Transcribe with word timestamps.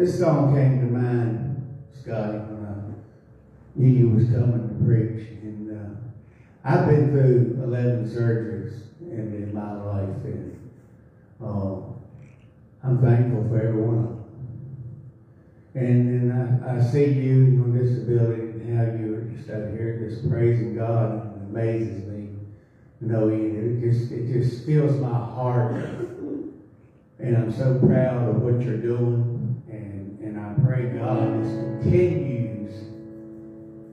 This 0.00 0.18
song 0.18 0.54
came 0.54 0.80
to 0.80 0.86
mind, 0.86 1.78
Scotty, 1.92 2.38
when 2.38 2.64
I 2.64 3.78
knew 3.78 3.86
you 3.86 4.08
was 4.08 4.24
coming 4.30 4.66
to 4.66 4.82
preach. 4.82 5.28
And 5.42 5.76
uh, 5.76 5.90
I've 6.64 6.86
been 6.88 7.10
through 7.10 7.60
11 7.62 8.08
surgeries 8.08 8.80
in, 9.02 9.34
in 9.34 9.52
my 9.52 9.74
life. 9.74 10.24
And 10.24 10.70
uh, 11.38 11.82
I'm 12.82 13.02
thankful 13.02 13.46
for 13.50 13.60
every 13.60 13.82
one 13.82 13.98
of 13.98 14.04
them. 14.04 14.24
And 15.74 16.30
then 16.30 16.62
I, 16.64 16.78
I 16.78 16.82
see 16.82 17.04
you 17.04 17.32
and 17.34 17.74
your 17.74 17.82
disability 17.84 18.40
and 18.40 18.78
how 18.78 18.84
you're 18.84 19.20
just 19.36 19.50
out 19.50 19.68
here 19.68 20.08
just 20.08 20.26
praising 20.30 20.76
God. 20.76 21.12
And 21.12 21.42
it 21.42 21.60
amazes 21.60 22.06
me. 22.06 22.30
You 23.02 23.06
know, 23.06 23.28
it 23.28 23.82
just, 23.82 24.10
it 24.10 24.32
just 24.32 24.64
fills 24.64 24.98
my 24.98 25.10
heart. 25.10 25.74
And 27.18 27.36
I'm 27.36 27.52
so 27.52 27.78
proud 27.78 28.30
of 28.30 28.40
what 28.40 28.62
you're 28.62 28.78
doing 28.78 29.39
pray 30.64 30.84
God 30.98 31.42
just 31.42 31.56
continues 31.56 32.72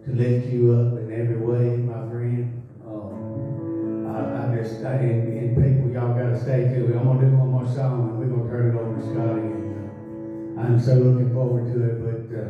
to 0.05 0.11
lift 0.11 0.47
you 0.47 0.73
up 0.73 0.99
in 0.99 1.11
every 1.11 1.37
way, 1.37 1.77
my 1.77 2.09
friend. 2.09 2.63
Um, 2.85 4.07
I, 4.07 4.53
I 4.53 4.55
just, 4.55 4.83
I, 4.83 4.93
and, 4.93 5.37
and 5.37 5.55
people, 5.55 5.91
y'all 5.91 6.13
got 6.13 6.29
to 6.29 6.41
stay 6.41 6.73
too. 6.73 6.97
I'm 6.97 7.05
going 7.05 7.19
to 7.19 7.25
do 7.27 7.37
one 7.37 7.51
more 7.51 7.67
song 7.75 8.09
and 8.09 8.19
we're 8.19 8.27
going 8.27 8.45
to 8.45 8.49
turn 8.49 8.75
it 8.75 8.79
over 8.79 8.95
to 8.95 9.01
Scotty. 9.01 9.41
And, 9.41 10.59
uh, 10.59 10.61
I'm 10.61 10.79
so 10.79 10.95
looking 10.95 11.33
forward 11.33 11.71
to 11.73 11.83
it. 11.83 11.95
But 12.03 12.37
uh, 12.37 12.49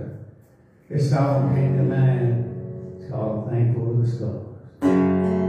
this 0.89 1.09
song 1.09 1.55
came 1.55 1.77
to 1.77 1.83
mind. 1.83 3.01
It's 3.01 3.11
called 3.11 3.49
Thankful 3.49 3.95
to 3.95 4.01
the 4.01 4.07
Stars. 4.07 5.46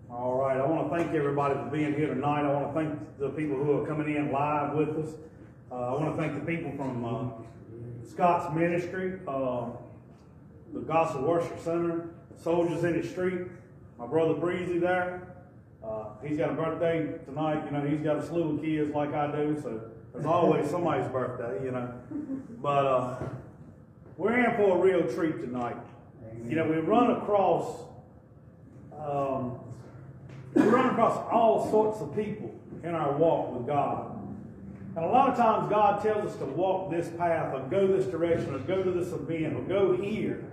All 0.10 0.36
right, 0.36 0.58
I 0.58 0.66
want 0.66 0.90
to 0.90 0.96
thank 0.96 1.14
everybody 1.14 1.56
for 1.56 1.70
being 1.72 1.94
here 1.94 2.08
tonight. 2.08 2.46
I 2.46 2.54
want 2.54 2.74
to 2.74 2.74
thank 2.74 3.20
the 3.20 3.30
people 3.30 3.58
who 3.58 3.82
are 3.82 3.88
coming 3.88 4.16
in 4.16 4.32
live 4.32 4.74
with 4.74 4.90
us. 4.98 5.14
Uh, 5.72 5.76
I 5.76 6.02
want 6.02 6.16
to 6.16 6.22
thank 6.22 6.34
the 6.34 6.46
people 6.46 6.72
from 6.78 7.04
uh, 7.04 8.08
Scott's 8.10 8.56
Ministry, 8.56 9.20
uh, 9.28 9.72
the 10.74 10.80
Gospel 10.82 11.24
Worship 11.24 11.60
Center, 11.60 12.10
Soldiers 12.42 12.84
in 12.86 13.02
the 13.02 13.08
Street, 13.08 13.48
my 13.98 14.08
brother 14.08 14.36
Breezy 14.36 14.80
there. 14.80 15.35
He's 16.24 16.38
got 16.38 16.52
a 16.52 16.54
birthday 16.54 17.18
tonight. 17.26 17.66
You 17.66 17.72
know, 17.72 17.88
he's 17.88 18.02
got 18.02 18.18
a 18.18 18.26
slew 18.26 18.56
of 18.56 18.62
kids 18.62 18.94
like 18.94 19.14
I 19.14 19.32
do, 19.32 19.60
so 19.62 19.82
there's 20.14 20.26
always 20.26 20.70
somebody's 20.72 21.08
birthday, 21.10 21.64
you 21.64 21.72
know. 21.72 21.94
But 22.62 22.86
uh, 22.86 23.20
we're 24.18 24.38
in 24.38 24.56
for 24.56 24.78
a 24.78 24.80
real 24.80 25.12
treat 25.14 25.40
tonight. 25.40 25.78
You 26.48 26.56
know, 26.56 26.68
we 26.68 26.78
run 26.78 27.12
across 27.12 27.82
um, 28.98 29.60
we 30.54 30.64
run 30.64 30.90
across 30.90 31.18
all 31.32 31.70
sorts 31.70 32.02
of 32.02 32.16
people 32.16 32.54
in 32.84 32.96
our 32.96 33.16
walk 33.18 33.54
with 33.54 33.68
God. 33.68 34.12
And 34.96 35.04
a 35.04 35.08
lot 35.08 35.30
of 35.30 35.36
times 35.36 35.70
God 35.70 36.02
tells 36.02 36.32
us 36.32 36.38
to 36.38 36.46
walk 36.46 36.90
this 36.90 37.10
path 37.18 37.54
or 37.54 37.60
go 37.68 37.88
this 37.88 38.06
direction 38.06 38.56
or 38.56 38.60
go 38.60 38.82
to 38.82 38.92
this 38.92 39.12
event 39.12 39.56
or 39.56 39.62
go 39.64 39.98
here. 40.02 40.46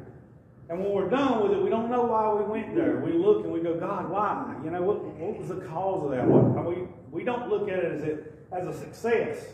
And 0.73 0.83
when 0.83 0.91
we're 0.93 1.11
done 1.11 1.43
with 1.43 1.53
it, 1.53 1.63
we 1.63 1.69
don't 1.69 1.91
know 1.91 2.05
why 2.05 2.33
we 2.33 2.45
went 2.45 2.75
there. 2.75 2.97
We 3.05 3.13
look 3.13 3.45
and 3.45 3.53
we 3.53 3.61
go, 3.61 3.79
God, 3.79 4.09
why? 4.09 4.55
You 4.65 4.71
know, 4.71 4.81
what, 4.81 5.05
what 5.05 5.39
was 5.39 5.49
the 5.49 5.67
cause 5.67 6.03
of 6.03 6.13
that? 6.13 6.27
What, 6.27 6.65
we, 6.65 6.85
we 7.11 7.25
don't 7.25 7.51
look 7.51 7.69
at 7.69 7.79
it 7.81 7.93
as, 7.93 8.03
it 8.03 8.49
as 8.51 8.67
a 8.67 8.73
success. 8.73 9.49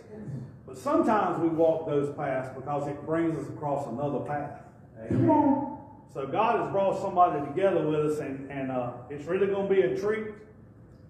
But 0.65 0.79
sometimes 0.79 1.41
we 1.41 1.49
walk 1.49 1.89
those 1.89 2.15
paths 2.15 2.51
because 2.55 2.87
it 2.87 3.05
brings 3.05 3.37
us 3.37 3.49
across 3.49 3.89
another 3.89 4.21
path. 4.21 4.63
Amen. 5.11 5.79
So 6.15 6.25
God 6.31 6.61
has 6.61 6.71
brought 6.71 7.03
somebody 7.03 7.45
together 7.47 7.85
with 7.85 8.13
us, 8.13 8.21
and, 8.21 8.49
and 8.49 8.71
uh, 8.71 8.93
it's 9.11 9.25
really 9.25 9.49
going 9.49 9.69
to 9.69 9.75
be 9.75 9.81
a 9.81 9.99
treat. 9.99 10.29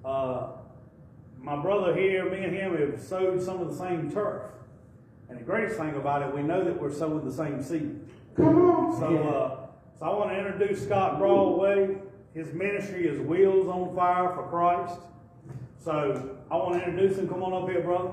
Uh, 0.07 0.53
my 1.39 1.61
brother 1.61 1.95
here, 1.95 2.31
me 2.31 2.45
and 2.45 2.57
him 2.57 2.73
we 2.73 2.81
have 2.81 2.99
sowed 2.99 3.43
some 3.43 3.61
of 3.61 3.69
the 3.69 3.77
same 3.77 4.11
turf. 4.11 4.41
And 5.29 5.39
the 5.39 5.45
greatest 5.45 5.79
thing 5.79 5.97
about 5.97 6.23
it, 6.23 6.35
we 6.35 6.43
know 6.43 6.65
that 6.65 6.81
we're 6.81 6.95
sowing 6.95 7.27
the 7.27 7.33
same 7.33 7.63
seed. 7.63 8.01
Come 8.37 8.59
on. 8.71 8.99
So, 8.99 9.29
uh, 9.29 9.68
so 9.99 10.07
I 10.07 10.11
want 10.11 10.31
to 10.31 10.39
introduce 10.39 10.85
Scott 10.85 11.19
Broadway. 11.19 11.97
His 12.35 12.53
ministry 12.53 13.09
is 13.09 13.19
Wheels 13.21 13.69
on 13.69 13.95
Fire 13.97 14.33
for 14.35 14.47
Christ. 14.49 15.01
So 15.79 16.37
I 16.51 16.57
want 16.57 16.75
to 16.75 16.89
introduce 16.89 17.19
him. 17.19 17.29
Come 17.29 17.43
on 17.43 17.53
up 17.63 17.69
here, 17.69 17.81
brother. 17.81 18.13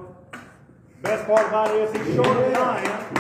Best 1.02 1.28
part 1.28 1.48
about 1.48 1.76
it 1.76 1.84
is 1.84 2.08
he's 2.08 2.16
shorter 2.16 2.50
than 2.50 2.56
I 2.56 2.80
am. 2.82 3.14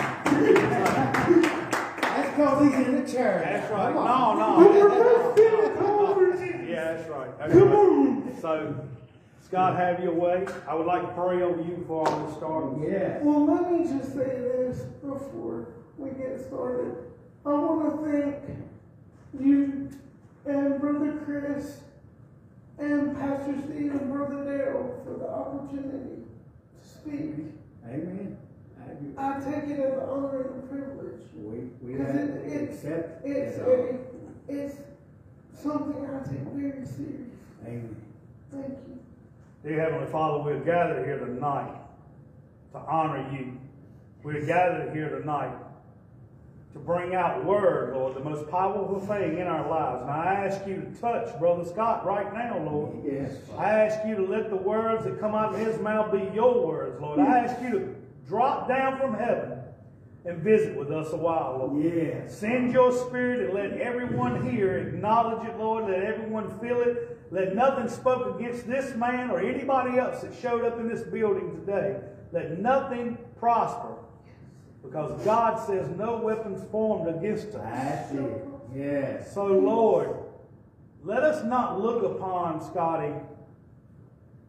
That's 2.01 2.29
because 2.29 2.63
he's 2.63 2.87
in 2.87 3.03
the 3.03 3.11
chair. 3.11 3.41
That's 3.43 3.71
right. 3.71 3.93
No, 3.93 4.33
no. 4.33 5.33
best 5.35 5.37
feet 5.37 5.79
forward. 5.79 6.67
Yeah, 6.67 6.93
that's 6.93 7.09
right. 7.09 7.37
That's 7.37 7.53
Come 7.53 7.69
right. 7.69 7.75
on. 7.77 8.37
So, 8.41 8.75
Scott, 9.45 9.75
have 9.75 10.03
your 10.03 10.13
way. 10.13 10.47
I 10.67 10.73
would 10.73 10.87
like 10.87 11.01
to 11.03 11.07
pray 11.09 11.43
over 11.43 11.61
you 11.61 11.75
before 11.77 12.07
I 12.07 12.25
get 12.25 12.35
started. 12.35 12.91
Yeah. 12.91 13.19
Well, 13.21 13.45
let 13.45 13.71
me 13.71 13.83
just 13.83 14.13
say 14.13 14.25
this 14.25 14.79
before 15.03 15.67
we 15.97 16.09
get 16.11 16.39
started. 16.47 16.95
I 17.45 17.49
want 17.49 18.03
to 18.03 18.11
thank 18.11 18.35
you 19.39 19.89
and 20.45 20.79
Brother 20.79 21.21
Chris 21.25 21.79
and 22.79 23.15
Pastor 23.17 23.55
Steve 23.65 23.91
and 23.91 24.11
Brother 24.11 24.43
Dale 24.43 25.01
for 25.03 25.19
the 25.19 25.29
opportunity 25.29 26.23
to 26.81 26.87
speak. 26.87 27.53
Amen. 27.87 28.37
Have 28.79 28.97
I 29.17 29.39
take 29.51 29.69
it 29.69 29.79
as 29.79 29.93
an 29.93 29.99
honor 30.09 30.41
and 30.41 30.63
a 30.63 30.67
privilege. 30.67 31.21
We, 31.35 31.57
we 31.81 31.93
Because 31.93 32.07
have 32.07 32.15
it, 32.15 32.43
to 32.43 32.63
it's, 32.63 32.83
accept 32.83 33.25
it's, 33.25 33.57
it. 33.57 33.67
a, 33.67 34.51
it's 34.51 34.75
something 35.53 36.05
I 36.05 36.27
take 36.27 36.39
very 36.53 36.85
serious. 36.85 37.29
Amen. 37.65 37.95
Thank 38.51 38.69
you. 38.69 38.99
Dear 39.63 39.81
Heavenly 39.81 40.11
Father, 40.11 40.43
we're 40.43 40.59
gathered 40.63 41.05
here 41.05 41.19
tonight 41.19 41.73
to 42.73 42.79
honor 42.79 43.29
you. 43.31 43.57
We're 44.23 44.45
gathered 44.45 44.93
here 44.95 45.09
tonight 45.19 45.53
to 46.75 46.79
bring 46.81 47.15
out 47.15 47.45
word, 47.45 47.95
Lord, 47.95 48.15
the 48.15 48.19
most 48.19 48.49
powerful 48.51 48.99
thing 48.99 49.37
in 49.37 49.47
our 49.47 49.69
lives. 49.69 50.01
And 50.01 50.11
I 50.11 50.45
ask 50.45 50.67
you 50.67 50.75
to 50.81 50.99
touch 50.99 51.39
Brother 51.39 51.63
Scott 51.63 52.05
right 52.05 52.33
now, 52.33 52.59
Lord. 52.59 52.97
Yes. 53.05 53.37
I 53.57 53.69
ask 53.69 54.05
you 54.05 54.17
to 54.17 54.25
let 54.25 54.49
the 54.49 54.57
words 54.57 55.05
that 55.05 55.17
come 55.17 55.33
out 55.33 55.55
of 55.55 55.59
his 55.59 55.79
mouth 55.79 56.11
be 56.11 56.29
your 56.35 56.67
words, 56.67 56.99
Lord. 56.99 57.21
I 57.21 57.39
ask 57.39 57.61
you 57.61 57.71
to 57.79 57.95
drop 58.27 58.67
down 58.67 58.99
from 58.99 59.13
heaven 59.13 59.59
and 60.25 60.39
visit 60.39 60.75
with 60.75 60.91
us 60.91 61.13
a 61.13 61.15
while, 61.15 61.59
Lord. 61.59 61.81
Yes. 61.81 62.37
Send 62.37 62.73
your 62.73 62.91
spirit 62.91 63.45
and 63.45 63.53
let 63.53 63.79
everyone 63.79 64.51
here 64.51 64.77
acknowledge 64.77 65.47
it, 65.47 65.57
Lord. 65.57 65.85
Let 65.85 66.03
everyone 66.03 66.59
feel 66.59 66.81
it. 66.81 67.21
Let 67.31 67.55
nothing 67.55 67.87
spoke 67.87 68.37
against 68.37 68.67
this 68.67 68.93
man 68.97 69.31
or 69.31 69.39
anybody 69.39 69.97
else 69.97 70.23
that 70.23 70.33
showed 70.41 70.65
up 70.65 70.77
in 70.77 70.89
this 70.89 71.03
building 71.03 71.55
today. 71.55 72.01
Let 72.33 72.59
nothing 72.59 73.17
prosper. 73.39 73.95
Because 74.85 75.21
God 75.23 75.65
says 75.65 75.89
no 75.97 76.17
weapons 76.17 76.63
formed 76.71 77.13
against 77.15 77.47
us. 77.47 77.63
That's 77.63 78.11
it. 78.13 78.47
Yes. 78.73 79.33
So, 79.33 79.45
Lord, 79.45 80.09
let 81.03 81.23
us 81.23 81.43
not 81.43 81.81
look 81.81 82.03
upon 82.03 82.61
Scotty 82.61 83.13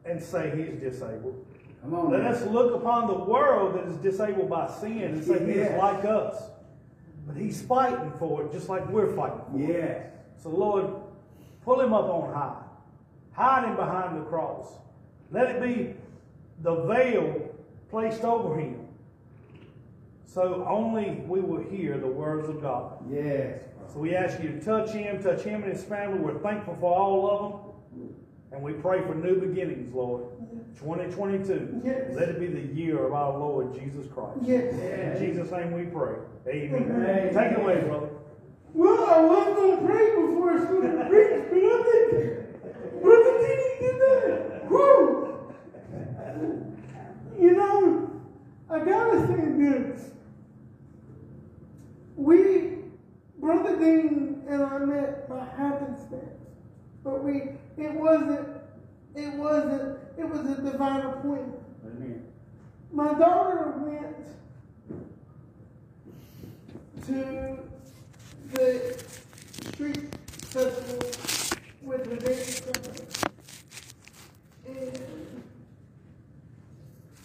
and 0.04 0.22
say 0.22 0.52
he's 0.56 0.80
disabled. 0.80 1.44
Come 1.82 1.94
on. 1.94 2.10
Let 2.10 2.22
now. 2.22 2.28
us 2.30 2.46
look 2.46 2.74
upon 2.74 3.08
the 3.08 3.14
world 3.14 3.76
that 3.76 3.84
is 3.84 3.96
disabled 3.96 4.50
by 4.50 4.70
sin 4.70 5.02
and 5.02 5.24
say 5.24 5.44
he 5.44 5.52
is 5.52 5.78
like 5.78 6.04
us. 6.04 6.42
But 7.26 7.36
he's 7.36 7.62
fighting 7.62 8.12
for 8.18 8.44
it 8.44 8.52
just 8.52 8.68
like 8.68 8.88
we're 8.88 9.14
fighting 9.14 9.40
for 9.50 9.60
it. 9.60 9.68
Yes. 9.68 10.06
So, 10.42 10.50
Lord, 10.50 10.94
pull 11.64 11.80
him 11.80 11.92
up 11.92 12.04
on 12.04 12.32
high. 12.32 12.62
Hide 13.32 13.68
him 13.68 13.76
behind 13.76 14.16
the 14.16 14.24
cross. 14.24 14.72
Let 15.30 15.50
it 15.50 15.62
be 15.62 15.94
the 16.62 16.74
veil 16.84 17.50
placed 17.90 18.22
over 18.24 18.58
him. 18.58 18.75
So 20.36 20.66
only 20.68 21.22
we 21.26 21.40
will 21.40 21.62
hear 21.62 21.96
the 21.96 22.06
words 22.06 22.46
of 22.50 22.60
God. 22.60 22.98
Yes. 23.10 23.62
So 23.90 23.98
we 23.98 24.14
ask 24.14 24.38
you 24.42 24.50
to 24.50 24.60
touch 24.60 24.90
him, 24.90 25.22
touch 25.22 25.40
him 25.40 25.62
and 25.62 25.72
his 25.72 25.82
family. 25.82 26.18
We're 26.18 26.38
thankful 26.40 26.76
for 26.78 26.94
all 26.94 27.30
of 27.30 27.52
them. 27.94 28.14
And 28.52 28.62
we 28.62 28.74
pray 28.74 29.00
for 29.06 29.14
new 29.14 29.40
beginnings, 29.40 29.94
Lord. 29.94 30.24
2022. 30.78 31.80
Yes. 31.82 32.10
Let 32.12 32.28
it 32.28 32.38
be 32.38 32.48
the 32.48 32.60
year 32.60 33.06
of 33.06 33.14
our 33.14 33.38
Lord 33.38 33.72
Jesus 33.72 34.06
Christ. 34.12 34.40
Yes. 34.42 34.74
In 34.74 35.26
Jesus' 35.26 35.50
name 35.50 35.72
we 35.72 35.84
pray. 35.84 36.16
Amen. 36.46 36.82
Amen. 36.82 37.32
Take 37.32 37.52
it 37.52 37.58
away, 37.58 37.80
brother. 37.80 38.10
Well, 38.74 39.06
I 39.06 39.20
was 39.22 39.56
going 39.56 39.78
to 39.80 39.86
pray 39.86 40.16
before 40.16 40.52
I 40.52 40.58
started 40.62 40.98
to 40.98 41.04
preach, 41.08 41.30
but 41.48 41.60
I 41.64 41.82
think 41.88 43.00
Brother 43.00 43.38
Tini 43.38 43.68
did 43.80 43.96
that. 44.02 44.70
Woo! 44.70 45.54
You 47.40 47.52
know, 47.52 48.20
I 48.68 48.78
gotta 48.80 49.26
say 49.28 49.48
this. 49.56 50.10
We, 52.16 52.78
Brother 53.38 53.78
Dean 53.78 54.42
and 54.48 54.62
I 54.64 54.78
met 54.78 55.28
by 55.28 55.44
happenstance, 55.56 56.40
but 57.04 57.22
we, 57.22 57.50
it 57.76 57.92
wasn't, 57.92 58.48
it 59.14 59.34
wasn't, 59.34 59.98
it 60.18 60.28
was 60.28 60.40
a 60.40 60.62
divine 60.62 61.02
appointment. 61.02 61.62
Amen. 61.84 62.26
My 62.90 63.12
daughter 63.14 63.74
went 63.76 64.16
to 67.06 67.58
the 68.52 69.04
street 69.72 70.16
festival 70.26 71.10
with 71.82 72.08
the 72.08 72.16
dance 72.16 72.60
company. 72.60 73.06
And 74.66 75.42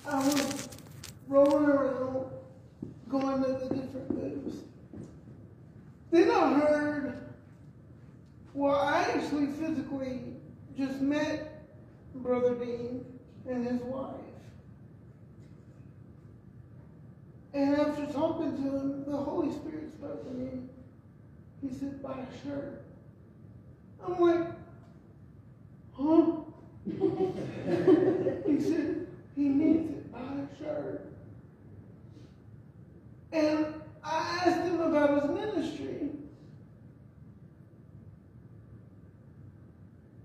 I 0.06 0.18
was 0.18 0.70
rolling 1.28 1.66
around, 1.66 2.26
going 3.10 3.44
to 3.44 3.50
the 3.50 3.76
different 3.76 4.10
booths. 4.10 4.58
Then 6.12 6.30
I 6.30 6.54
heard, 6.54 7.18
well, 8.54 8.76
I 8.76 9.04
actually 9.04 9.48
physically 9.48 10.20
just 10.78 11.00
met 11.00 11.64
Brother 12.16 12.56
Dean 12.56 13.06
and 13.48 13.66
his 13.66 13.82
wife. 13.82 14.16
And 17.54 17.76
after 17.78 18.06
talking 18.08 18.58
to 18.58 18.62
him, 18.62 19.06
the 19.06 19.16
Holy 19.16 19.52
Spirit 19.54 19.90
spoke 19.94 20.26
to 20.26 20.34
me. 20.34 20.64
He 21.62 21.74
said, 21.74 22.04
buy 22.04 22.18
a 22.18 22.46
shirt. 22.46 22.84
I'm 24.06 24.20
like, 24.20 24.48
huh? 25.94 26.32
he 28.48 28.60
said, 28.60 29.08
he 29.36 29.44
needs 29.44 29.92
it, 29.92 30.12
buy 30.12 30.20
a 30.20 30.64
shirt. 30.64 31.14
And 33.32 33.81
I 34.04 34.42
asked 34.46 34.62
him 34.64 34.82
about 34.82 35.22
his 35.22 35.30
ministry. 35.30 36.10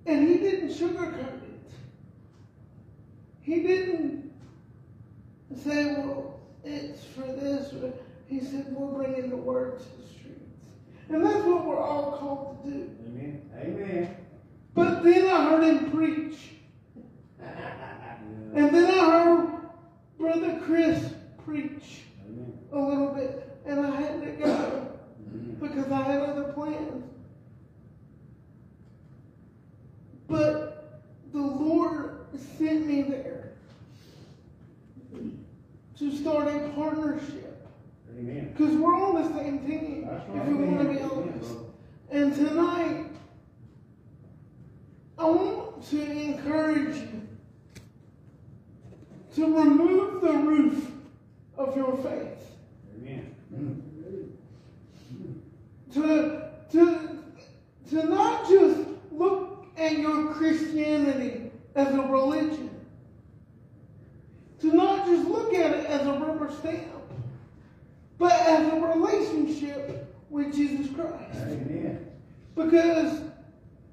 And 0.06 0.28
he 0.28 0.38
didn't 0.38 0.70
sugarcoat 0.70 1.42
it. 1.42 1.70
He 3.42 3.62
didn't 3.62 4.32
say, 5.54 5.94
well, 5.94 6.40
it's 6.64 7.04
for 7.04 7.22
this. 7.22 7.74
He 8.26 8.40
said, 8.40 8.72
we're 8.72 9.04
bringing 9.04 9.30
the 9.30 9.36
word 9.36 9.78
to 9.78 9.84
the 9.84 10.08
streets. 10.08 10.40
And 11.08 11.24
that's 11.24 11.44
what 11.44 11.66
we're 11.66 11.80
all 11.80 12.12
called 12.12 12.64
to 12.64 12.70
do. 12.70 12.90
Amen. 13.06 13.50
Amen. 13.56 14.16
But 14.74 15.02
then 15.02 15.26
I 15.26 15.50
heard 15.50 15.64
him 15.64 15.90
preach. 15.90 16.36
And 18.54 18.74
then 18.74 18.90
I 18.90 19.22
heard 19.22 19.50
Brother 20.18 20.58
Chris 20.64 21.10
preach 21.44 22.04
Amen. 22.26 22.58
a 22.72 22.78
little 22.78 23.08
bit. 23.08 23.45
And 23.66 23.84
I 23.84 24.00
had 24.00 24.20
to 24.22 24.30
go 24.32 24.46
mm-hmm. 24.46 25.66
because 25.66 25.90
I 25.90 26.02
had 26.02 26.22
other 26.22 26.52
plans. 26.52 27.04
But 30.28 31.02
the 31.32 31.40
Lord 31.40 32.26
sent 32.58 32.86
me 32.86 33.02
there 33.02 33.52
to 35.98 36.16
start 36.16 36.48
a 36.48 36.68
partnership. 36.70 37.66
Amen. 38.18 38.52
Because 38.56 38.74
we're 38.76 38.94
on 38.94 39.22
the 39.22 39.38
same 39.38 39.66
team, 39.66 40.08
That's 40.08 40.28
if 40.28 40.34
right. 40.34 40.48
we 40.48 40.54
want 40.54 40.88
to 40.88 40.94
be 40.94 41.00
honest. 41.00 41.54
And 42.10 42.34
tonight, 42.34 43.06
I 45.18 45.24
want 45.24 45.88
to 45.90 46.02
encourage 46.02 46.96
you 46.96 47.28
to 49.34 49.44
remove 49.54 50.22
the 50.22 50.32
roof 50.32 50.90
of 51.58 51.76
your 51.76 51.96
faith. 51.98 52.50
Amen. 52.98 53.34
To, 55.96 56.50
to, 56.72 57.18
to 57.90 58.06
not 58.06 58.48
just 58.48 58.80
look 59.10 59.66
at 59.78 59.98
your 59.98 60.34
Christianity 60.34 61.50
as 61.74 61.94
a 61.94 62.02
religion. 62.02 62.70
To 64.60 64.72
not 64.72 65.06
just 65.06 65.26
look 65.26 65.54
at 65.54 65.72
it 65.72 65.86
as 65.86 66.06
a 66.06 66.12
rubber 66.12 66.52
stamp, 66.58 66.92
but 68.18 68.32
as 68.32 68.72
a 68.72 68.76
relationship 68.76 70.14
with 70.28 70.54
Jesus 70.54 70.94
Christ. 70.94 71.38
Amen. 71.42 72.06
Because 72.54 73.22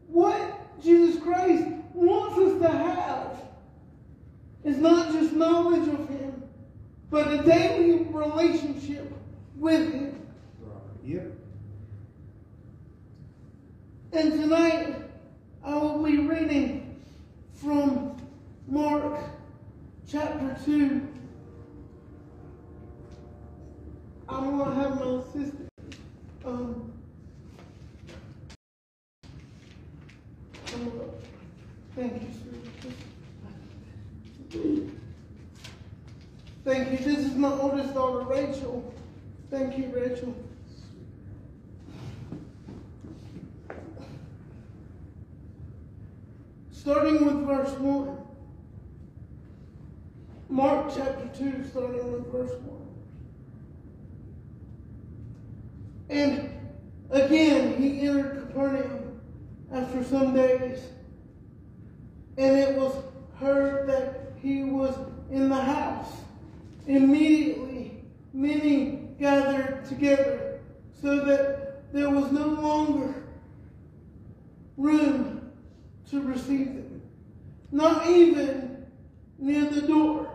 what 0.07 0.81
Jesus 0.83 1.21
Christ 1.23 1.65
wants 1.93 2.37
us 2.37 2.61
to 2.61 2.77
have 2.77 3.43
is 4.65 4.77
not 4.77 5.13
just 5.13 5.31
knowledge 5.31 5.87
of 5.87 6.09
Him, 6.09 6.43
but 7.09 7.31
a 7.31 7.43
daily 7.43 8.03
relationship 8.03 9.09
with 9.55 9.93
Him. 9.93 10.19
Yep. 11.05 11.31
And 14.13 14.31
tonight, 14.31 14.95
I 15.65 15.75
will 15.75 16.03
be 16.03 16.19
reading 16.19 17.01
from 17.53 18.15
Mark 18.67 19.19
chapter 20.07 20.55
2. 20.65 21.07
I'm 24.29 24.57
going 24.57 24.69
to 24.69 24.75
have 24.75 24.99
my 24.99 25.05
assistant. 25.05 25.69
Um, 26.45 26.91
I'm 30.73 30.89
gonna, 30.89 31.03
thank 31.95 32.21
you, 32.21 32.27
sir. 34.51 34.89
Thank 36.63 36.91
you. 36.91 36.97
This 36.97 37.25
is 37.25 37.35
my 37.35 37.51
oldest 37.51 37.95
daughter, 37.95 38.25
Rachel. 38.25 38.93
Thank 39.49 39.75
you, 39.77 39.91
Rachel. 39.93 40.35
Starting 46.83 47.25
with 47.25 47.45
verse 47.47 47.71
1. 47.79 48.17
Mark 50.49 50.91
chapter 50.93 51.29
2, 51.37 51.63
starting 51.69 52.11
with 52.11 52.29
verse 52.29 52.51
1. 52.51 52.83
And 56.09 56.49
again 57.09 57.81
he 57.81 58.01
entered 58.01 58.47
Capernaum 58.47 59.21
after 59.71 60.03
some 60.03 60.35
days. 60.35 60.79
And 62.37 62.57
it 62.57 62.75
was 62.75 63.01
heard 63.39 63.87
that 63.87 64.33
he 64.41 64.65
was 64.65 64.93
in 65.31 65.47
the 65.47 65.55
house. 65.55 66.11
Immediately 66.85 68.03
many 68.33 69.07
gathered 69.17 69.82
together, 69.93 70.59
so 71.01 71.25
that 71.25 71.91
there 71.93 72.09
was 72.09 72.31
no 72.31 72.47
longer 72.47 73.13
room 74.77 75.51
to 76.09 76.21
receive 76.21 76.67
them, 76.67 77.01
not 77.71 78.07
even 78.07 78.85
near 79.37 79.65
the 79.65 79.81
door. 79.81 80.29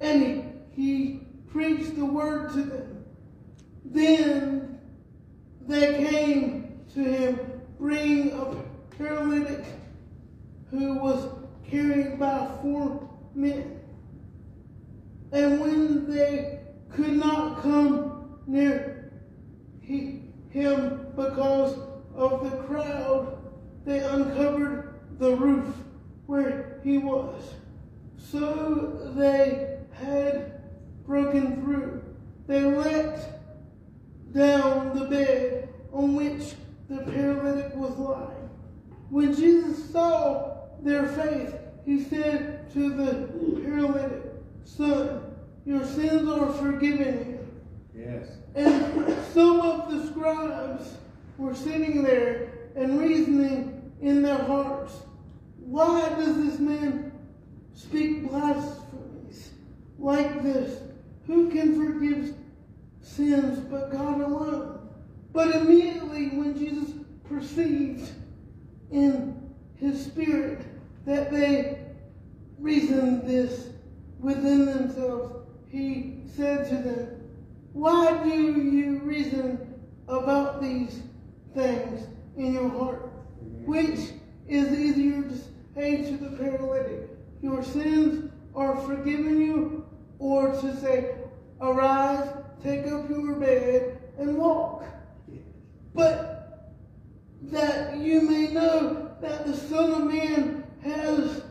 And 0.00 0.60
he 0.70 1.20
preached 1.50 1.96
the 1.96 2.04
word 2.04 2.52
to 2.54 2.62
them. 2.62 3.04
Then 3.84 4.80
they 5.66 6.04
came 6.08 6.80
to 6.94 7.00
him, 7.00 7.40
bringing 7.78 8.32
a 8.32 8.54
paralytic 8.96 9.64
who 10.70 10.94
was 10.94 11.28
carried 11.68 12.18
by 12.18 12.48
four 12.62 13.08
men. 13.34 13.80
And 15.32 15.60
when 15.60 16.10
they 16.10 16.61
could 16.94 17.12
not 17.14 17.62
come 17.62 18.38
near 18.46 19.12
he, 19.80 20.22
him 20.50 21.06
because 21.16 21.76
of 22.14 22.44
the 22.44 22.56
crowd, 22.62 23.38
they 23.84 23.98
uncovered 23.98 25.00
the 25.18 25.34
roof 25.36 25.74
where 26.26 26.80
he 26.84 26.98
was. 26.98 27.54
So 28.16 29.12
they 29.16 29.78
had 29.92 30.62
broken 31.06 31.62
through. 31.62 32.02
They 32.46 32.62
let 32.62 33.40
down 34.32 34.98
the 34.98 35.06
bed 35.06 35.68
on 35.92 36.14
which 36.14 36.54
the 36.88 36.98
paralytic 37.10 37.74
was 37.74 37.96
lying. 37.98 38.50
When 39.10 39.34
Jesus 39.34 39.90
saw 39.90 40.68
their 40.82 41.06
faith, 41.06 41.54
he 41.84 42.02
said 42.02 42.72
to 42.72 42.94
the 42.94 43.60
paralytic, 43.62 44.22
Son, 44.64 45.31
your 45.64 45.84
sins 45.84 46.28
are 46.28 46.52
forgiven 46.52 47.40
you. 47.94 48.02
Yes. 48.04 48.28
And 48.54 49.16
some 49.32 49.60
of 49.60 49.90
the 49.90 50.06
scribes 50.08 50.96
were 51.38 51.54
sitting 51.54 52.02
there 52.02 52.52
and 52.74 52.98
reasoning 52.98 53.92
in 54.00 54.22
their 54.22 54.38
hearts, 54.38 54.94
Why 55.58 56.08
does 56.10 56.36
this 56.36 56.58
man 56.58 57.12
speak 57.74 58.28
blasphemies 58.28 59.50
like 59.98 60.42
this? 60.42 60.80
Who 61.26 61.50
can 61.50 61.76
forgive 61.76 62.34
sins 63.00 63.60
but 63.60 63.92
God 63.92 64.20
alone? 64.20 64.88
But 65.32 65.54
immediately 65.54 66.30
when 66.30 66.58
Jesus 66.58 66.90
perceived 67.28 68.10
in 68.90 69.50
his 69.76 70.04
spirit 70.04 70.60
that 71.06 71.30
they 71.30 71.78
reasoned 72.58 73.26
this 73.26 73.68
within 74.20 74.66
themselves, 74.66 75.41
he 75.72 76.20
said 76.36 76.68
to 76.68 76.76
them, 76.76 77.08
Why 77.72 78.22
do 78.22 78.28
you 78.28 78.98
reason 78.98 79.74
about 80.06 80.60
these 80.60 81.00
things 81.54 82.06
in 82.36 82.52
your 82.52 82.68
heart? 82.68 83.10
Which 83.64 83.98
is 84.46 84.78
easier 84.78 85.22
to 85.22 85.34
say 85.74 86.02
to 86.02 86.16
the 86.18 86.36
paralytic, 86.36 87.08
Your 87.40 87.64
sins 87.64 88.30
are 88.54 88.76
forgiven 88.82 89.40
you, 89.40 89.86
or 90.18 90.52
to 90.52 90.76
say, 90.78 91.14
Arise, 91.62 92.28
take 92.62 92.86
up 92.86 93.08
your 93.08 93.36
bed, 93.36 93.98
and 94.18 94.36
walk? 94.36 94.84
But 95.94 96.70
that 97.44 97.96
you 97.96 98.20
may 98.20 98.48
know 98.48 99.16
that 99.22 99.46
the 99.46 99.56
Son 99.56 99.90
of 99.90 100.04
Man 100.06 100.64
has 100.82 101.42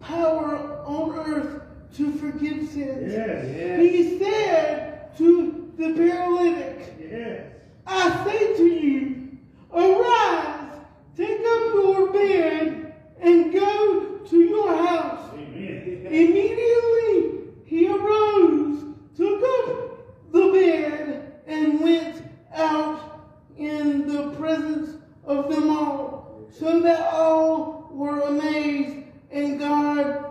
power 0.00 0.82
on 0.84 1.18
earth 1.18 1.53
to 1.94 2.12
forgive 2.14 2.68
sins. 2.70 3.12
Yes. 3.12 3.80
He 3.80 4.18
said 4.18 5.16
to 5.18 5.72
the 5.76 5.94
paralytic, 5.94 6.94
Yes. 7.00 7.46
I 7.86 8.24
say 8.24 8.56
to 8.56 8.64
you, 8.64 9.38
arise, 9.72 10.78
take 11.16 11.40
up 11.40 11.74
your 11.74 12.12
bed, 12.12 12.94
and 13.20 13.52
go 13.52 14.18
to 14.18 14.36
your 14.40 14.76
house. 14.76 15.30
Amen. 15.34 16.06
Immediately 16.06 17.52
he 17.64 17.88
arose, 17.88 18.84
took 19.16 19.42
up 19.42 20.32
the 20.32 20.50
bed, 20.52 21.32
and 21.46 21.80
went 21.80 22.22
out 22.54 23.28
in 23.56 24.08
the 24.08 24.30
presence 24.36 24.96
of 25.24 25.54
them 25.54 25.70
all, 25.70 26.48
so 26.50 26.80
that 26.80 27.12
all 27.12 27.88
were 27.92 28.20
amazed 28.22 29.06
and 29.30 29.58
God 29.58 30.24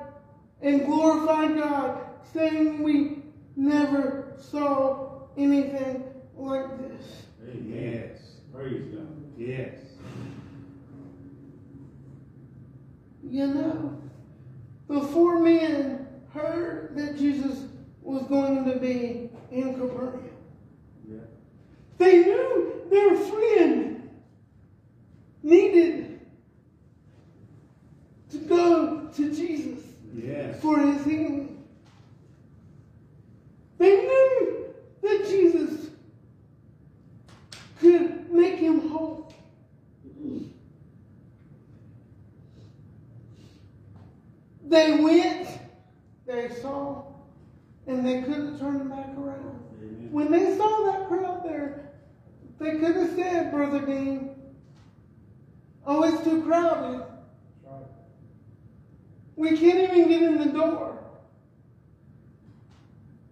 and 0.63 0.85
glorified 0.85 1.55
God, 1.57 2.01
saying, 2.33 2.81
We 2.81 3.23
never 3.55 4.33
saw 4.39 5.27
anything 5.37 6.03
like 6.35 6.77
this. 6.79 7.23
Yes. 7.65 8.19
Praise 8.53 8.83
God. 8.93 9.07
Yes. 9.37 9.73
You 13.27 13.47
know, 13.47 14.01
the 14.87 15.01
four 15.01 15.39
men 15.39 16.07
heard 16.33 16.95
that 16.95 17.17
Jesus 17.17 17.65
was 18.03 18.23
going 18.23 18.65
to 18.65 18.77
be 18.79 19.29
in 19.51 19.73
Capernaum. 19.73 20.29
Yeah. 21.09 21.19
They 21.97 22.19
knew 22.19 22.81
their 22.91 23.15
friend 23.15 24.09
needed 25.41 26.19
to 28.31 28.37
go 28.39 29.09
to 29.15 29.33
Jesus 29.33 29.83
Yes. 30.15 30.61
for 30.61 30.77
his 30.79 31.03
healing. 31.05 31.63
They 33.79 33.95
knew 33.95 34.65
that 35.01 35.25
Jesus 35.27 35.89
could 37.83 38.31
make 38.31 38.55
him 38.55 38.89
whole. 38.89 39.31
They 44.65 44.93
went, 44.95 45.47
they 46.25 46.49
saw, 46.61 47.03
and 47.85 48.05
they 48.05 48.21
couldn't 48.21 48.57
turn 48.57 48.87
back 48.87 49.09
around. 49.17 49.59
Amen. 49.77 50.09
When 50.11 50.31
they 50.31 50.57
saw 50.57 50.85
that 50.85 51.07
crowd 51.09 51.43
there, 51.43 51.91
they 52.59 52.79
could 52.79 52.95
have 52.95 53.13
said, 53.15 53.51
Brother 53.51 53.85
Dean, 53.85 54.35
oh, 55.85 56.03
it's 56.03 56.23
too 56.23 56.41
crowded. 56.43 57.05
Right. 57.63 57.83
We 59.35 59.57
can't 59.57 59.91
even 59.91 60.07
get 60.07 60.23
in 60.23 60.37
the 60.39 60.57
door. 60.57 60.97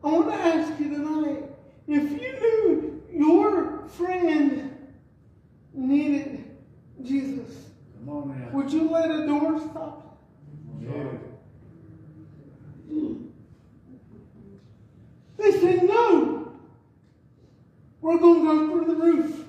I 0.04 0.08
want 0.08 0.28
to 0.28 0.36
ask 0.36 0.80
you 0.80 0.90
tonight 0.90 1.44
if 1.88 2.12
you 2.12 2.40
knew 2.40 3.01
your 3.13 3.88
friend 3.88 4.76
needed 5.74 6.45
Jesus, 7.04 7.65
Come 8.00 8.10
on 8.10 8.39
now. 8.39 8.50
would 8.52 8.71
you 8.71 8.89
let 8.89 9.10
a 9.12 9.26
door 9.26 9.60
stop? 9.60 10.21
Yeah. 10.82 11.04
They 15.38 15.52
said, 15.52 15.84
No, 15.84 16.54
we're 18.02 18.19
going 18.19 18.39
to 18.41 18.45
go 18.45 18.67
through 18.86 18.93
the 18.93 19.02
roof. 19.02 19.40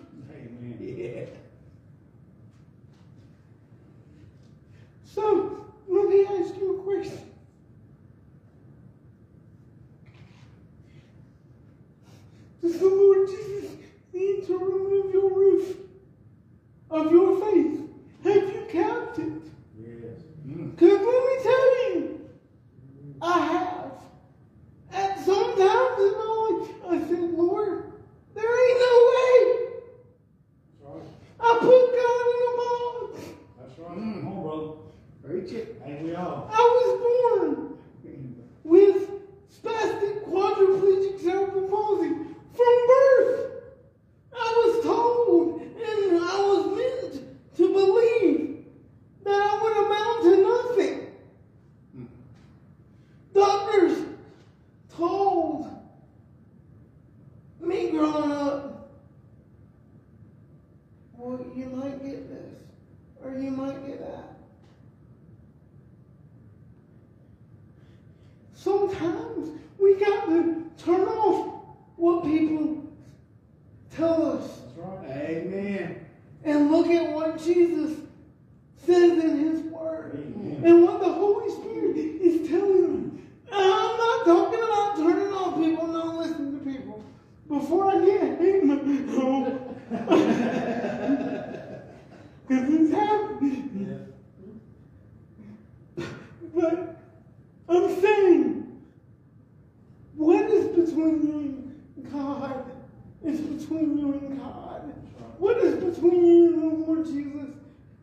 Between 105.83 106.25
you 106.25 106.47
and 106.47 106.63
the 106.63 106.87
Lord 106.87 107.07
Jesus? 107.07 107.57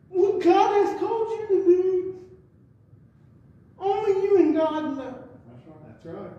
What 0.08 0.42
God 0.42 0.86
has 0.86 0.98
called 0.98 1.30
you 1.30 1.46
to 1.48 1.64
do, 1.64 2.26
only 3.78 4.22
you 4.22 4.38
and 4.38 4.54
God 4.54 4.96
know. 4.96 5.24
That's 5.48 5.66
right. 5.66 5.76
That's 5.86 6.06
right. 6.06 6.30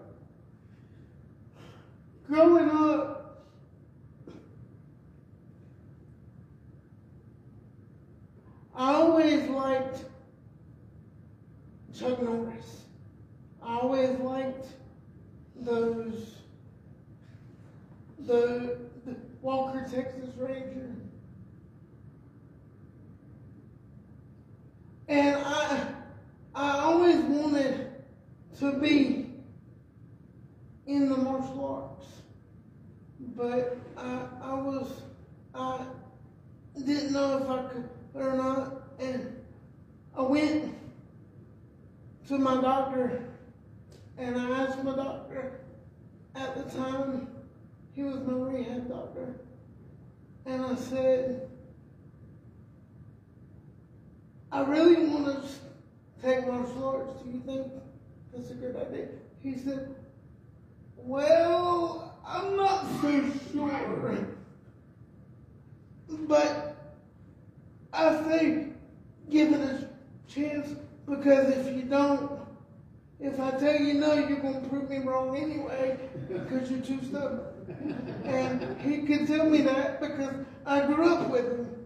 Growing 2.28 2.70
up, 2.70 3.48
I 8.76 8.94
always 8.94 9.50
liked 9.50 10.06
Chuck 11.98 12.22
Norris. 12.22 12.84
I 13.62 13.80
always 13.80 14.18
liked 14.20 14.68
those 15.56 16.36
the, 18.26 18.78
the 19.06 19.16
Walker 19.42 19.86
Texas 19.92 20.30
Ranger. 20.38 20.96
And 25.12 25.36
I 25.36 25.88
I 26.56 26.80
always 26.84 27.18
wanted 27.18 27.92
to 28.60 28.80
be 28.80 29.30
in 30.88 31.10
the 31.10 31.18
martial 31.18 31.66
arts. 31.66 32.08
But 33.36 33.78
I 33.98 34.26
I 34.42 34.54
was 34.54 35.02
I 35.54 35.82
didn't 36.86 37.12
know 37.12 37.40
if 37.40 37.50
I 37.50 37.62
could 37.74 37.90
or 38.14 38.38
not 38.38 38.84
and 39.00 39.36
I 40.16 40.22
went 40.22 40.76
to 42.30 42.38
my 42.38 42.62
doctor 42.62 43.34
and 44.18 44.38
I 44.38 44.64
asked 44.64 44.82
my 44.82 44.96
doctor 44.96 45.60
at 46.36 46.56
the 46.56 46.78
time 46.78 47.28
he 47.92 48.04
was 48.04 48.20
my 48.22 48.34
rehab 48.34 48.88
doctor 48.88 49.42
and 50.46 50.64
I 50.64 50.76
said 50.76 51.51
I 54.52 54.62
really 54.62 55.08
want 55.08 55.26
to 55.26 55.48
take 56.22 56.46
martial 56.46 56.88
arts. 56.88 57.22
Do 57.22 57.30
you 57.30 57.42
think 57.46 57.68
that's 58.34 58.52
a 58.52 58.56
good 58.56 58.76
idea? 58.76 59.08
He 59.42 59.58
said, 59.58 59.96
Well, 60.98 62.20
I'm 62.26 62.58
not 62.58 62.86
so 63.02 63.32
sure. 63.52 64.28
But 66.28 66.76
I 67.94 68.16
think 68.24 68.76
give 69.30 69.54
it 69.54 69.62
a 69.62 69.90
chance 70.28 70.76
because 71.08 71.50
if 71.50 71.76
you 71.76 71.84
don't, 71.84 72.40
if 73.20 73.40
I 73.40 73.52
tell 73.52 73.76
you 73.76 73.94
no, 73.96 74.14
you're 74.16 74.40
going 74.40 74.62
to 74.62 74.70
prove 74.70 74.90
me 74.90 75.00
wrong 75.00 75.38
anyway 75.38 75.98
because 76.28 76.70
you're 76.70 76.82
too 76.82 77.00
stubborn. 77.06 77.42
And 78.26 78.82
he 78.82 79.04
could 79.04 79.28
tell 79.28 79.50
me 79.50 79.62
that 79.62 80.02
because 80.02 80.34
I 80.66 80.86
grew 80.86 81.14
up 81.14 81.30
with 81.30 81.46
him. 81.46 81.86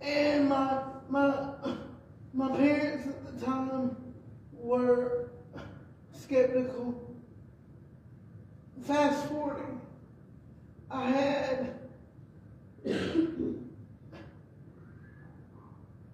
And 0.00 0.48
my 0.48 0.82
my 1.08 1.48
my 2.32 2.48
parents 2.56 3.08
at 3.08 3.38
the 3.38 3.46
time 3.46 3.96
were 4.52 5.30
skeptical. 6.12 7.02
Fast 8.86 9.28
forwarding, 9.28 9.80
I 10.90 11.10
had 11.10 11.74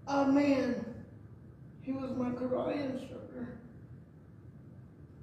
a 0.07 0.27
man. 0.27 0.85
He 1.83 1.93
was 1.93 2.13
my 2.13 2.31
karate 2.31 2.91
instructor. 2.91 3.59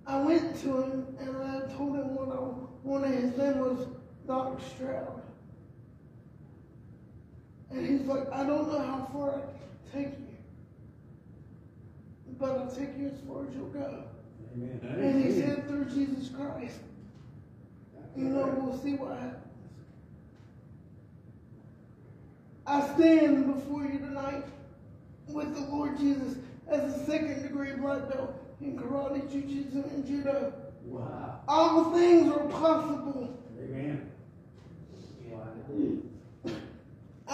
I 0.06 0.22
went 0.22 0.60
to 0.62 0.82
him 0.82 1.18
and 1.20 1.38
I 1.38 1.62
told 1.76 1.96
him 1.96 2.16
what 2.16 2.30
I 2.36 2.40
wanted. 2.84 3.20
His 3.20 3.38
name 3.38 3.60
was 3.60 3.88
Dr. 4.28 4.64
Stroud. 4.76 5.22
And 7.72 7.88
he's 7.88 8.08
like, 8.08 8.32
I 8.32 8.44
don't 8.44 8.72
know 8.72 8.80
how 8.80 9.08
far 9.14 9.36
I 9.36 9.42
can 9.42 10.04
take 10.06 10.20
you. 10.20 10.26
but 12.40 12.52
I'll 12.52 12.72
take 12.72 12.98
you 12.98 13.08
as 13.08 13.20
far 13.28 13.46
as 13.46 13.54
you'll 13.54 13.68
go. 13.68 14.04
Amen. 14.56 14.80
And 14.84 15.24
he 15.24 15.40
said, 15.40 15.68
through 15.68 15.86
Jesus 15.86 16.30
Christ. 16.30 16.80
You 18.16 18.26
know, 18.26 18.48
we'll 18.58 18.78
see 18.80 18.96
what 18.96 19.18
happens. 19.18 19.36
I 22.66 22.94
stand 22.96 23.54
before 23.54 23.84
you 23.84 24.00
tonight 24.00 24.44
with 25.28 25.54
the 25.54 25.62
Lord 25.62 25.98
Jesus 25.98 26.38
as 26.68 26.96
a 26.96 27.06
second 27.06 27.44
degree 27.44 27.74
black 27.74 28.10
belt 28.10 28.34
in 28.62 28.78
karate, 28.78 29.30
jiu-jitsu, 29.32 29.84
and 29.84 30.06
judo. 30.06 30.54
Wow. 30.86 31.42
All 31.48 31.92
things 31.94 32.32
are 32.32 32.48
possible. 32.48 33.38
Amen. 33.60 34.09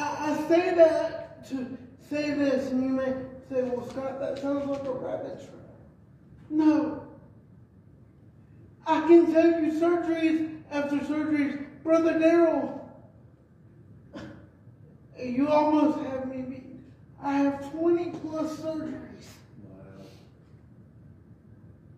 I, 0.06 0.32
I 0.32 0.48
say 0.48 0.76
that 0.76 1.48
to 1.50 1.78
say 2.10 2.32
this, 2.32 2.72
and 2.72 2.84
you 2.84 2.90
may 2.90 3.14
say, 3.50 3.64
well, 3.64 3.90
Scott, 3.90 4.20
that 4.20 4.40
sounds 4.40 4.70
like 4.70 4.84
a 4.84 4.92
rabbit 4.92 5.38
trail. 5.38 5.66
No. 6.50 7.08
I 8.86 9.02
can 9.02 9.32
tell 9.34 9.48
you 9.62 9.72
surgeries 9.72 10.62
after 10.72 10.98
surgeries. 10.98 11.66
Brother 11.84 12.14
Daryl, 12.14 12.80
you 15.20 15.48
almost 15.48 16.00
have 16.00 16.28
me 16.28 16.42
beat. 16.42 16.80
I 17.22 17.38
have 17.38 17.72
20 17.72 18.12
plus 18.20 18.58
surgeries. 18.58 19.02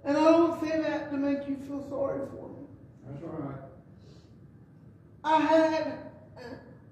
And 0.06 0.16
I 0.16 0.24
don't 0.24 0.62
say 0.62 0.82
that 0.82 1.12
to 1.12 1.18
make 1.18 1.48
you 1.50 1.58
feel 1.58 1.86
sorry 1.90 2.26
for 2.32 2.48
me. 2.50 2.68
That's 3.06 3.24
all 3.24 3.40
right. 3.40 3.60
I 5.26 5.40
had 5.42 6.00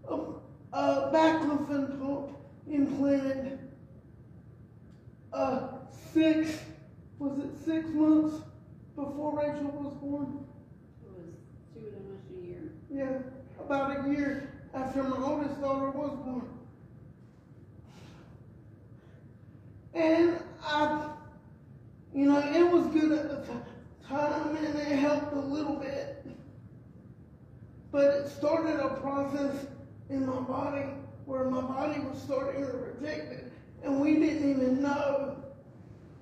a, 0.10 0.14
a, 0.14 0.36
a 0.76 1.10
baclofen 1.14 1.98
pump 2.00 2.32
implanted 2.70 3.60
uh, 5.32 5.68
six, 6.14 6.60
was 7.18 7.40
it 7.40 7.50
six 7.64 7.88
months 7.90 8.42
before 8.96 9.38
Rachel 9.38 9.72
was 9.72 9.94
born? 9.96 10.46
It 11.02 11.12
was 11.16 11.34
two 11.74 11.80
and 11.80 11.96
almost 11.96 12.26
a 12.30 12.46
year. 12.46 12.74
Yeah, 12.92 13.64
about 13.64 14.06
a 14.06 14.10
year 14.12 14.50
after 14.74 15.04
my 15.04 15.16
oldest 15.18 15.62
daughter 15.62 15.92
was 15.92 16.12
born. 16.26 16.50
And 19.94 20.38
I, 20.62 21.10
you 22.14 22.26
know, 22.26 22.40
it 22.40 22.70
was 22.70 22.86
good 22.88 23.14
at 23.14 23.30
the 23.30 23.48
time 24.06 24.58
and 24.58 24.78
it 24.78 25.00
helped 25.00 25.34
a 25.34 25.40
little 25.40 25.78
bit. 25.78 26.26
But 27.94 28.06
it 28.08 28.28
started 28.28 28.82
a 28.82 29.00
process 29.00 29.68
in 30.10 30.26
my 30.26 30.40
body 30.42 30.86
where 31.26 31.46
my 31.46 31.62
body 31.62 32.00
was 32.02 32.22
starting 32.22 32.66
to 32.66 32.72
reject 32.72 33.32
it. 33.32 33.52
And 33.84 34.00
we 34.00 34.16
didn't 34.16 34.50
even 34.50 34.82
know 34.82 35.38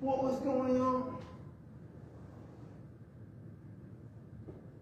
what 0.00 0.22
was 0.22 0.38
going 0.40 0.80
on. 0.80 1.16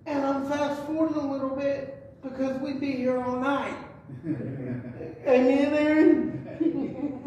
And 0.06 0.24
I'm 0.24 0.48
fast 0.48 0.82
forwarding 0.84 1.16
a 1.16 1.32
little 1.32 1.56
bit 1.56 2.20
because 2.22 2.60
we'd 2.60 2.80
be 2.80 2.92
here 2.92 3.22
all 3.22 3.36
night. 3.36 3.76
Amen, 4.26 5.74
Aaron? 5.74 6.38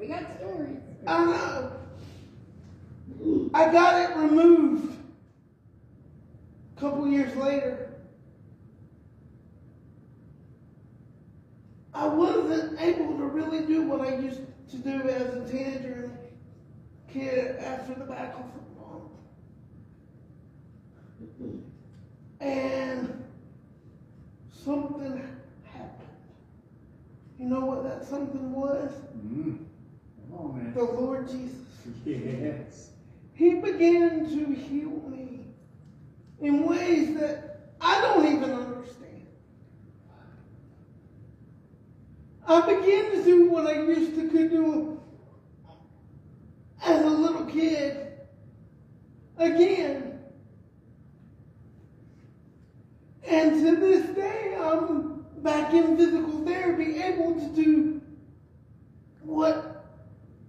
We 0.00 0.06
got 0.06 0.24
stories. 0.38 0.78
I 1.06 1.24
know. 1.26 1.72
I 3.52 3.70
got 3.70 4.10
it 4.10 4.16
removed 4.16 4.96
a 6.74 6.80
couple 6.80 7.06
years 7.06 7.36
later. 7.36 7.89
I 12.00 12.06
wasn't 12.06 12.80
able 12.80 13.18
to 13.18 13.24
really 13.24 13.66
do 13.66 13.82
what 13.82 14.00
I 14.00 14.16
used 14.16 14.40
to 14.70 14.76
do 14.78 15.02
as 15.06 15.34
a 15.34 15.52
teenager 15.52 16.04
and 16.04 16.18
kid 17.12 17.56
after 17.58 17.92
the 17.92 18.06
back 18.06 18.36
of 18.36 18.44
the 18.54 18.60
bump. 18.80 19.12
And 22.40 23.22
something 24.50 25.22
happened. 25.64 26.08
You 27.38 27.44
know 27.44 27.66
what 27.66 27.82
that 27.84 28.06
something 28.08 28.50
was? 28.50 28.92
Mm. 29.18 29.58
Come 30.30 30.38
on, 30.38 30.56
man. 30.56 30.72
The 30.72 30.84
Lord 30.84 31.28
Jesus. 31.28 31.66
Yes. 32.06 32.92
He 33.34 33.56
began 33.56 34.24
to 34.24 34.54
heal 34.54 35.02
me 35.06 35.40
in 36.40 36.66
ways 36.66 37.14
that 37.20 37.72
I 37.78 38.00
don't 38.00 38.24
even 38.24 38.52
understand. 38.52 38.99
I 42.50 42.60
began 42.62 43.12
to 43.12 43.22
do 43.22 43.48
what 43.48 43.64
I 43.68 43.80
used 43.82 44.16
to 44.16 44.28
could 44.28 44.50
do 44.50 45.00
as 46.82 47.04
a 47.04 47.08
little 47.08 47.44
kid 47.44 48.08
again. 49.38 50.18
And 53.22 53.52
to 53.64 53.76
this 53.76 54.16
day, 54.16 54.56
I'm 54.60 55.24
back 55.38 55.72
in 55.74 55.96
physical 55.96 56.44
therapy, 56.44 57.00
able 57.00 57.34
to 57.34 57.46
do 57.54 58.02
what 59.22 59.86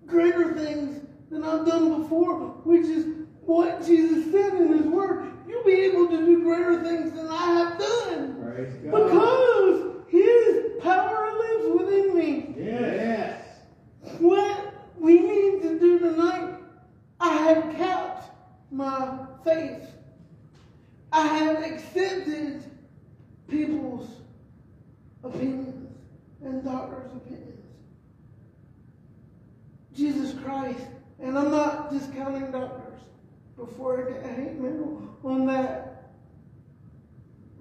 greater 0.08 0.56
things 0.56 1.06
than 1.30 1.44
I've 1.44 1.68
done 1.68 2.02
before, 2.02 2.34
which 2.64 2.88
is 2.88 3.06
what 3.42 3.86
Jesus 3.86 4.32
said 4.32 4.56
in 4.56 4.76
His 4.76 4.88
Word. 4.88 5.32
You'll 5.48 5.64
be 5.64 5.82
able 5.82 6.08
to 6.08 6.18
do 6.18 6.42
greater 6.42 6.84
things 6.84 7.12
than 7.12 7.28
I 7.28 7.46
have 7.46 7.78
done 7.78 8.38
because 8.86 10.04
His 10.08 10.82
power 10.82 11.31
within 11.70 12.18
me. 12.18 12.56
Yes. 12.58 13.44
What 14.20 14.74
we 14.98 15.20
need 15.20 15.62
to 15.64 15.80
do 15.80 16.00
tonight, 16.00 16.56
I 17.20 17.36
have 17.36 17.76
kept 17.76 18.30
my 18.72 19.20
faith. 19.44 19.88
I 21.12 21.28
have 21.28 21.64
accepted 21.64 22.64
people's 23.48 24.08
opinions 25.24 25.94
and 26.44 26.64
doctors' 26.64 27.12
opinions. 27.14 27.66
Jesus 29.94 30.40
Christ, 30.44 30.86
and 31.20 31.38
I'm 31.38 31.52
not 31.52 31.92
discounting 31.92 32.52
doctors 32.52 33.00
before 33.58 34.08
I 34.08 34.12
get 34.12 34.36
hate 34.36 34.54
mail 34.54 35.02
on 35.24 35.46
that. 35.48 36.12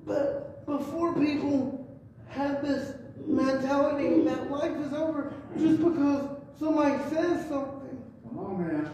But 0.06 0.64
before 0.64 1.12
people 1.14 2.00
have 2.28 2.62
this 2.62 2.94
mentality 3.26 4.22
that 4.24 4.50
life 4.50 4.76
is 4.86 4.92
over 4.92 5.32
just 5.58 5.78
because 5.82 6.36
somebody 6.58 6.96
says 7.10 7.46
something, 7.48 8.02
Come 8.28 8.38
on, 8.38 8.58
man. 8.66 8.92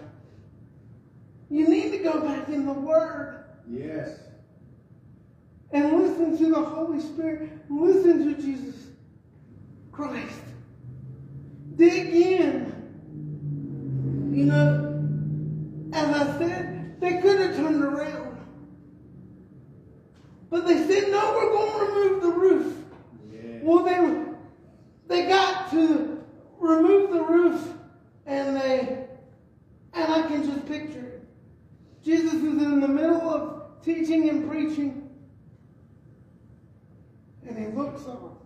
you 1.51 1.69
need 1.69 1.91
to 1.93 1.99
go 1.99 2.21
back 2.21 2.49
in 2.49 2.67
the 2.67 2.73
Word 2.73 3.45
Yes. 3.69 4.19
and 5.73 6.01
listen 6.01 6.37
to 6.39 6.47
the 6.51 6.63
Holy 6.63 7.01
Spirit, 7.01 7.51
listen 7.69 8.25
to 8.35 8.41
Jesus 8.41 8.75
Christ. 9.93 10.41
Dig 11.77 12.15
in. 12.15 12.73
You 14.33 14.45
know, 14.45 15.05
as 15.93 16.09
I 16.15 16.39
said, 16.39 17.01
they 17.01 17.21
could 17.21 17.39
have 17.41 17.57
turned 17.57 17.83
around. 17.83 18.39
But 20.51 20.67
they 20.67 20.87
said, 20.87 21.11
no, 21.11 21.33
we're 21.35 21.51
going 21.53 21.73
to 21.73 21.85
remove 21.93 22.23
the 22.23 22.31
roof. 22.33 22.77
Yes. 23.33 23.61
Well, 23.63 23.85
they, 23.85 24.25
they 25.09 25.29
got 25.29 25.71
to 25.73 26.25
remove 26.59 27.11
the 27.13 27.23
roof 27.23 27.69
and 28.27 28.57
they, 28.57 29.07
and 29.93 30.13
I 30.13 30.23
can 30.29 30.45
just 30.45 30.67
picture 30.67 30.99
it. 31.01 31.23
Jesus 32.05 32.35
is 32.35 32.43
in 32.43 32.81
the 32.81 32.89
middle 32.89 33.29
of 33.29 33.83
teaching 33.83 34.29
and 34.29 34.49
preaching 34.49 35.09
and 37.49 37.59
he 37.59 37.67
looks 37.67 38.07
up. 38.07 38.43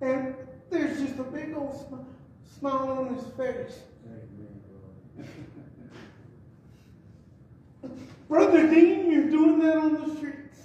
And 0.00 0.34
there's 0.70 1.00
just 1.00 1.18
a 1.18 1.22
big 1.24 1.54
old 1.56 1.74
sm- 1.88 2.58
smile 2.58 2.90
on 2.90 3.14
his 3.14 3.24
face. 3.36 3.78
Brother 8.28 8.68
Dean, 8.68 9.10
you're 9.10 9.30
doing 9.30 9.58
that 9.60 9.76
on 9.76 9.94
the 9.94 10.16
streets. 10.16 10.58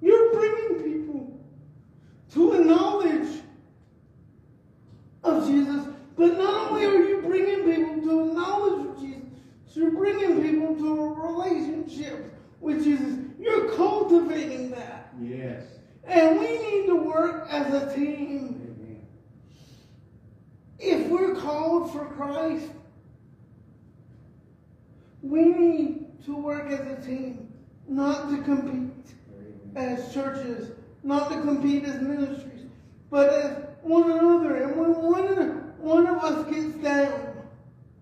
You're 0.00 0.32
bringing 0.32 0.82
people 0.82 1.40
to 2.34 2.52
a 2.52 2.64
knowledge 2.64 3.40
of 5.24 5.46
Jesus. 5.46 5.86
But 6.16 6.36
not 6.36 6.70
only 6.70 6.84
are 6.86 7.02
you 7.08 7.22
bringing 7.22 7.64
people 7.64 8.02
to 8.02 8.20
a 8.20 8.34
knowledge 8.34 8.86
of 8.86 9.00
Jesus, 9.00 9.22
you're 9.74 9.90
bringing 9.92 10.42
people 10.42 10.76
to 10.76 11.00
a 11.00 11.08
relationship 11.28 12.34
with 12.60 12.84
Jesus. 12.84 13.18
You're 13.38 13.70
cultivating 13.74 14.70
that. 14.72 15.12
Yes. 15.20 15.64
And 16.04 16.38
we 16.38 16.58
need 16.58 16.86
to 16.88 16.96
work 16.96 17.46
as 17.50 17.72
a 17.72 17.94
team. 17.94 18.76
Amen. 18.78 19.06
If 20.78 21.08
we're 21.08 21.34
called 21.36 21.92
for 21.92 22.04
Christ, 22.06 22.66
we 25.22 25.44
need 25.44 26.24
to 26.24 26.36
work 26.36 26.70
as 26.70 26.80
a 26.80 27.00
team, 27.06 27.50
not 27.88 28.28
to 28.30 28.42
compete 28.42 28.90
as 29.76 30.12
churches, 30.12 30.72
not 31.02 31.30
to 31.30 31.40
compete 31.60 31.84
as 31.84 32.00
ministries, 32.00 32.66
but 33.10 33.30
as 33.30 33.64
one 33.82 34.10
another. 34.10 34.56
And 34.56 34.76
when 34.76 34.94
one 34.94 35.76
one 35.78 36.06
of 36.06 36.18
us 36.18 36.50
gets 36.52 36.74
down, 36.76 37.32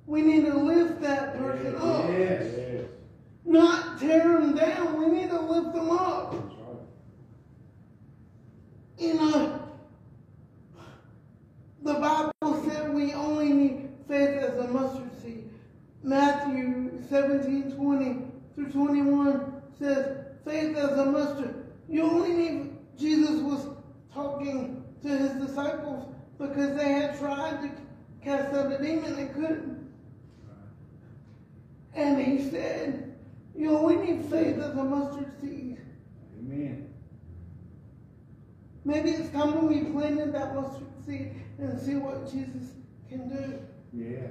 we 0.07 0.23
need 0.23 0.47
to 0.47 0.57
lift 0.57 1.01
that 1.03 1.38
person 1.38 1.77
up. 1.77 2.09
Yes. 2.09 2.85
Not 3.44 3.99
tear 3.99 4.40
them 4.40 4.55
down. 4.55 4.99
We 4.99 5.07
need 5.07 5.31
to 5.31 5.40
lift 5.40 5.75
them 5.75 5.90
up. 5.90 6.35
You 8.99 9.14
know, 9.14 9.68
the 11.83 11.94
Bible 11.94 12.64
said 12.68 12.92
we 12.92 13.12
only 13.12 13.53
need 13.53 13.90
faith 14.09 14.42
as 14.42 14.59
a 14.59 14.66
mustard 14.68 15.23
seed. 15.23 15.49
Matthew 16.03 17.01
17, 17.09 17.77
20 17.77 18.23
through 18.57 18.73
21 18.73 19.62
says, 19.79 20.27
faith 20.44 20.77
as 20.77 20.99
a 20.99 21.07
mustard. 21.07 21.55
You 21.88 22.03
only 22.03 22.33
need, 22.33 22.67
Jesus 22.99 23.41
was 23.41 23.67
talking 24.13 24.83
to 25.03 25.09
his 25.09 25.31
disciples 25.33 26.13
because 26.39 26.77
they 26.77 26.93
had 26.93 27.19
tried 27.19 27.63
to 27.63 27.71
cast 28.25 28.55
out 28.55 28.73
a 28.73 28.79
demon 28.83 29.15
and 29.15 29.35
couldn't. 29.35 29.89
And 31.95 32.21
he 32.21 32.51
said, 32.51 33.17
you 33.57 33.67
know, 33.67 33.83
we 33.83 33.97
need 33.97 34.25
faith 34.27 34.59
as 34.59 34.77
a 34.77 34.85
mustard 34.85 35.33
seed. 35.41 35.79
Amen. 36.39 36.93
Maybe 38.85 39.11
it's 39.11 39.31
time 39.31 39.55
when 39.55 39.69
we 39.69 39.91
planted 39.91 40.33
that 40.33 40.55
mustard 40.55 40.87
seed 41.07 41.35
and 41.59 41.81
see 41.81 41.95
what 41.95 42.31
Jesus 42.31 42.75
can 43.09 43.29
do. 43.29 43.61
Yes. 43.93 44.31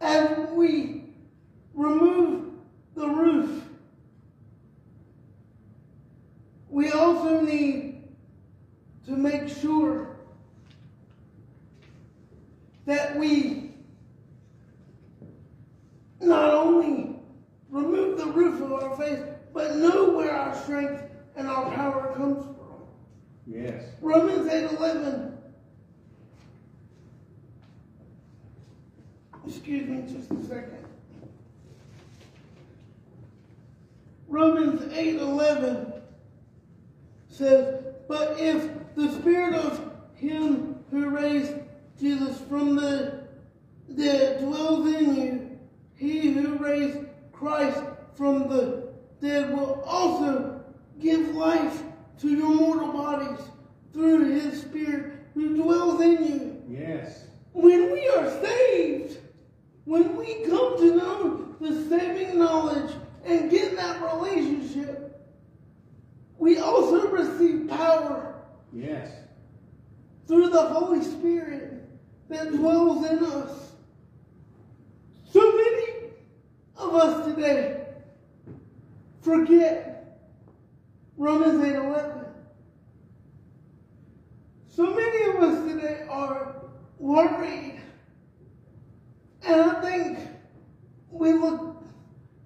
As 0.00 0.48
we 0.50 1.04
remove 1.74 2.49
the 3.00 3.08
roof, 3.08 3.64
we 6.68 6.90
also 6.92 7.40
need 7.40 8.02
to 9.06 9.12
make 9.12 9.48
sure 9.48 10.18
that 12.84 13.16
we 13.18 13.74
not 16.20 16.50
only 16.50 17.16
remove 17.70 18.18
the 18.18 18.26
roof 18.26 18.60
of 18.60 18.72
our 18.72 18.96
face, 18.96 19.20
but 19.54 19.76
know 19.76 20.10
where 20.10 20.32
our 20.32 20.54
strength 20.54 21.02
and 21.36 21.48
our 21.48 21.72
power 21.74 22.12
comes 22.16 22.44
from. 22.44 22.54
Yes. 23.46 23.82
Romans 24.02 24.46
8 24.46 24.76
11. 24.76 25.38
Excuse 29.46 29.88
me 29.88 30.02
just 30.02 30.30
a 30.30 30.46
second. 30.46 30.79
Romans 34.30 34.92
8 34.94 35.16
11 35.16 35.92
says, 37.28 37.84
But 38.06 38.38
if 38.38 38.70
the 38.94 39.10
spirit 39.14 39.54
of 39.54 39.92
him 40.14 40.76
who 40.92 41.10
raised 41.10 41.52
Jesus 41.98 42.40
from 42.48 42.76
the 42.76 43.24
dead 43.96 44.40
dwells 44.40 44.86
in 44.86 45.16
you, 45.16 45.58
he 45.96 46.32
who 46.32 46.56
raised 46.58 46.98
Christ 47.32 47.82
from 48.14 48.48
the 48.48 48.92
dead 49.20 49.52
will 49.52 49.82
also 49.84 50.62
give 51.00 51.34
life 51.34 51.82
to 52.20 52.28
your 52.28 52.54
mortal 52.54 52.92
bodies 52.92 53.44
through 53.92 54.30
his 54.30 54.60
spirit 54.60 55.24
who 55.34 55.56
dwells 55.56 56.00
in 56.02 56.24
you. 56.24 56.62
Yes. 56.68 57.24
When 57.52 57.90
we 57.90 58.08
are 58.10 58.30
saved, 58.40 59.18
when 59.86 60.16
we 60.16 60.44
come 60.46 60.78
to 60.78 60.94
know 60.94 61.56
the 61.60 61.88
saving 61.88 62.38
knowledge 62.38 62.94
and 63.24 63.50
get 63.50 63.76
that 63.76 64.02
relationship, 64.02 65.20
we 66.38 66.58
also 66.58 67.08
receive 67.08 67.68
power 67.68 68.34
Yes. 68.72 69.10
through 70.26 70.48
the 70.50 70.62
Holy 70.62 71.02
Spirit 71.02 71.88
that 72.28 72.52
dwells 72.52 73.04
in 73.04 73.18
us. 73.24 73.72
So 75.32 75.40
many 75.40 76.12
of 76.76 76.94
us 76.94 77.26
today 77.26 77.84
forget 79.20 80.18
Romans 81.16 81.62
8 81.64 81.74
11. 81.74 82.24
So 84.68 84.94
many 84.94 85.36
of 85.36 85.42
us 85.42 85.70
today 85.70 86.06
are 86.08 86.54
worried. 86.98 87.80
And 89.42 89.60
I 89.60 89.80
think 89.82 90.18
we 91.10 91.32
look, 91.32 91.82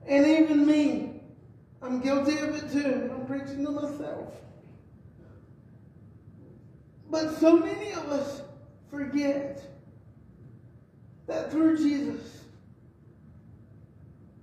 and 0.06 0.26
even 0.26 0.66
me, 0.66 1.20
I'm 1.82 1.93
guilty 2.04 2.38
of 2.38 2.54
it 2.54 2.70
too. 2.70 3.10
I'm 3.12 3.26
preaching 3.26 3.64
to 3.64 3.70
myself. 3.70 4.34
But 7.10 7.38
so 7.38 7.56
many 7.56 7.92
of 7.92 8.10
us 8.10 8.42
forget 8.90 9.62
that 11.26 11.50
through 11.50 11.78
Jesus, 11.78 12.44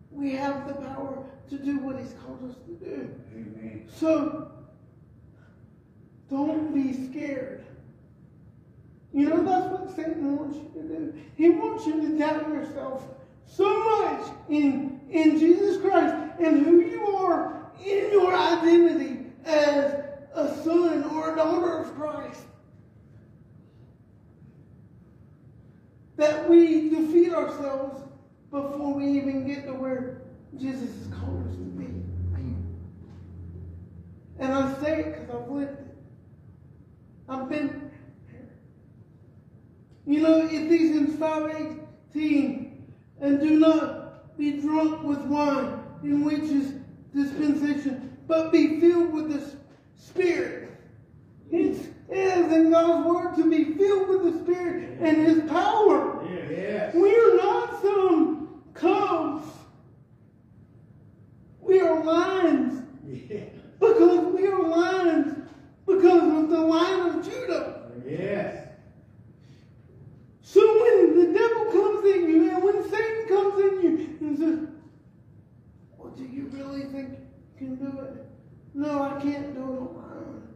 we 0.10 0.34
have 0.36 0.67
the 0.67 0.74
power 0.74 1.24
to 1.50 1.58
do 1.58 1.78
what 1.80 1.97
He's 2.00 2.13
called 2.26 2.50
us 2.50 2.56
to 2.65 2.71
do. 2.86 3.15
Amen. 3.34 3.88
So, 3.93 4.52
don't 6.30 6.74
be 6.74 7.10
scared. 7.10 7.65
You 9.13 9.30
know, 9.30 9.43
that's 9.43 9.67
what 9.67 9.95
Satan 9.95 10.38
wants 10.38 10.56
you 10.56 10.82
to 10.82 10.88
do. 10.88 11.13
He 11.36 11.50
wants 11.50 11.86
you 11.86 12.02
to 12.02 12.17
doubt 12.17 12.47
yourself 12.47 13.04
so 13.45 13.84
much 13.84 14.32
in, 14.50 15.00
in 15.12 15.38
Jesus 15.38 15.82
Christ 15.82 16.15
and 16.39 16.65
who 16.65 16.82
you 16.82 17.06
are 17.08 17.71
in 17.86 18.12
your 18.12 18.34
identity 18.34 19.26
as 19.45 19.93
a 20.34 20.56
son 20.63 21.04
or 21.04 21.34
a 21.34 21.36
daughter 21.36 21.80
of 21.80 21.95
Christ. 21.95 22.41
That 26.17 26.50
we 26.50 26.89
defeat 26.89 27.34
ourselves 27.34 28.02
before 28.52 28.93
we 28.93 29.06
even 29.17 29.47
get 29.47 29.65
to 29.65 29.74
where 29.74 30.21
Jesus 30.58 30.89
has 30.97 31.08
called 31.19 31.47
us 31.47 31.56
to 31.56 31.62
be. 31.62 31.88
And 34.39 34.54
I 34.54 34.74
say 34.82 35.02
it 35.02 35.06
because 35.06 35.30
I've 35.30 35.50
lived 35.50 35.80
it. 35.80 35.97
I've 37.30 37.47
been. 37.47 37.91
You 40.08 40.21
know, 40.21 40.47
Ephesians 40.47 41.15
5.18, 41.19 42.71
and 43.21 43.39
do 43.39 43.60
not 43.60 44.00
be 44.41 44.54
drunk 44.54 45.04
with 45.04 45.19
wine, 45.25 45.80
in 46.04 46.23
which 46.23 46.41
is 46.41 46.73
dispensation, 47.13 48.17
but 48.27 48.51
be 48.51 48.80
filled 48.80 49.13
with 49.13 49.30
the 49.30 49.56
Spirit. 49.95 50.71
It's, 51.51 51.86
it 52.10 52.17
is 52.17 52.51
in 52.51 52.71
God's 52.71 53.06
Word 53.08 53.36
to 53.36 53.47
be 53.47 53.75
filled 53.75 54.10
with 54.10 54.34
the 54.34 54.43
Spirit 54.43 54.97
and 54.99 55.17
His 55.27 55.47
power. 55.47 56.27
Yes. 56.27 56.95
We 56.95 57.13
are 57.15 57.36
not 57.38 57.82
some 57.84 58.63
cubs. 58.73 59.47
We 61.60 61.80
are 61.80 62.04
lions 62.04 62.84
Yes. 63.08 63.47
because 63.80 64.34
we 64.34 64.47
are 64.47 64.63
lions 64.67 65.38
because 65.86 66.43
of 66.43 66.49
the 66.49 66.60
line 66.60 67.10
of 67.10 67.23
Judah. 67.23 67.91
Yes. 68.08 68.69
So 70.51 70.81
when 70.81 71.17
the 71.17 71.39
devil 71.39 71.65
comes 71.71 72.05
in 72.13 72.29
you 72.29 72.51
and 72.51 72.61
when 72.61 72.83
Satan 72.89 73.27
comes 73.29 73.57
in 73.63 73.81
you 73.81 74.17
and 74.19 74.37
says, 74.37 74.59
Well, 75.97 76.11
do 76.11 76.25
you 76.25 76.49
really 76.51 76.83
think 76.91 77.19
you 77.57 77.67
can 77.67 77.75
do 77.77 77.99
it? 78.01 78.25
No, 78.73 79.01
I 79.01 79.21
can't 79.21 79.53
do 79.53 79.61
it 79.61 79.63
on 79.63 79.95
my 79.95 80.17
own. 80.17 80.47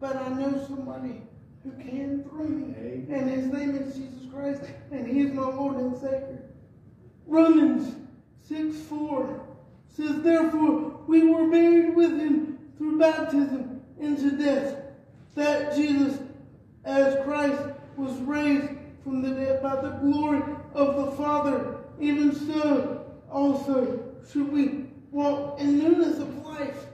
But 0.00 0.16
I 0.16 0.28
know 0.34 0.66
somebody 0.66 1.22
who 1.62 1.70
can 1.82 2.24
through 2.24 2.48
me. 2.50 3.06
And 3.10 3.30
his 3.30 3.46
name 3.46 3.74
is 3.74 3.94
Jesus 3.94 4.30
Christ, 4.30 4.60
and 4.90 5.06
he 5.06 5.22
is 5.22 5.32
my 5.32 5.46
Lord 5.46 5.76
and 5.76 5.96
Savior. 5.96 6.42
Romans 7.26 7.96
6 8.42 8.76
4 8.82 9.46
says, 9.88 10.20
Therefore 10.20 11.00
we 11.06 11.26
were 11.26 11.50
buried 11.50 11.96
with 11.96 12.18
him 12.20 12.58
through 12.76 12.98
baptism 12.98 13.80
into 13.98 14.32
death, 14.32 14.76
that 15.36 15.74
Jesus, 15.74 16.18
as 16.84 17.24
Christ, 17.24 17.62
was 17.96 18.12
raised 18.18 18.73
from 19.04 19.20
the 19.20 19.30
dead 19.30 19.62
by 19.62 19.76
the 19.76 19.90
glory 19.90 20.42
of 20.72 20.96
the 20.96 21.12
Father, 21.12 21.76
even 22.00 22.34
so 22.34 23.04
also 23.30 24.02
should 24.32 24.50
we 24.50 24.86
walk 25.10 25.60
in 25.60 25.78
newness 25.78 26.18
of 26.18 26.44
life. 26.44 26.86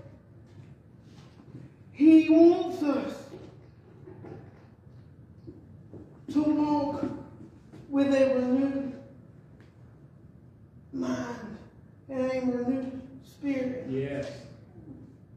He 1.92 2.28
wants 2.28 2.82
us 2.82 3.14
to 6.32 6.42
walk 6.42 7.04
with 7.88 8.12
a 8.12 8.34
renewed 8.34 9.00
mind 10.92 11.58
and 12.08 12.32
a 12.32 12.40
renewed 12.40 13.02
spirit. 13.24 13.86
Yes. 13.88 14.26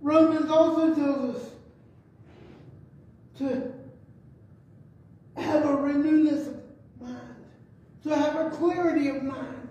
Romans 0.01 0.49
also 0.49 0.95
tells 0.95 1.35
us 1.35 1.51
to 3.37 3.73
have 5.35 5.65
a 5.65 5.77
renewness 5.77 6.47
of 6.47 6.62
mind, 7.03 7.35
to 8.03 8.15
have 8.15 8.35
a 8.35 8.49
clarity 8.49 9.09
of 9.09 9.23
mind. 9.23 9.69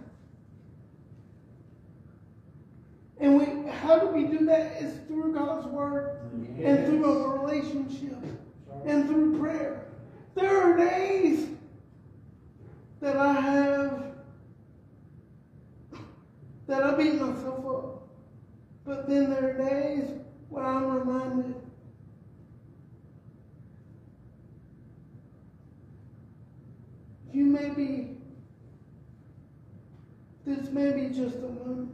And 3.18 3.38
we, 3.38 3.70
how 3.70 3.98
do 3.98 4.08
we 4.08 4.24
do 4.24 4.44
that? 4.46 4.82
Is 4.82 4.98
through 5.06 5.32
God's 5.32 5.66
word 5.68 6.20
and 6.62 6.86
through 6.86 7.04
a 7.04 7.38
relationship 7.38 8.18
and 8.84 9.08
through 9.08 9.38
prayer. 9.38 9.86
There 10.34 10.56
are 10.60 10.76
days 10.76 11.48
that 13.00 13.16
I 13.16 13.32
have 13.32 14.02
that 16.66 16.82
I 16.82 16.94
beat 16.96 17.14
myself 17.14 17.66
up. 17.66 18.08
But 18.84 19.08
then 19.08 19.30
there 19.30 19.50
are 19.50 19.70
days 19.70 20.08
when 20.48 20.64
I'm 20.64 20.86
reminded 20.86 21.61
you 27.42 27.48
may 27.48 27.70
be 27.70 28.08
this 30.46 30.70
may 30.70 30.92
be 30.92 31.14
just 31.14 31.36
a 31.36 31.48
moment, 31.48 31.90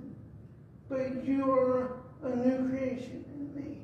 but 0.89 1.25
you 1.25 1.51
are 1.51 2.01
a 2.23 2.35
new 2.37 2.69
creation 2.69 3.25
in 3.35 3.55
me. 3.55 3.79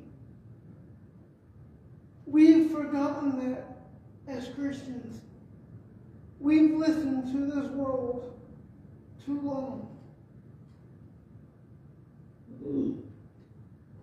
We've 2.25 2.71
forgotten 2.71 3.51
that 3.51 3.77
as 4.27 4.49
Christians. 4.49 5.21
We've 6.39 6.73
listened 6.73 7.31
to 7.31 7.61
this 7.61 7.71
world 7.71 8.39
too 9.23 9.39
long. 9.41 9.87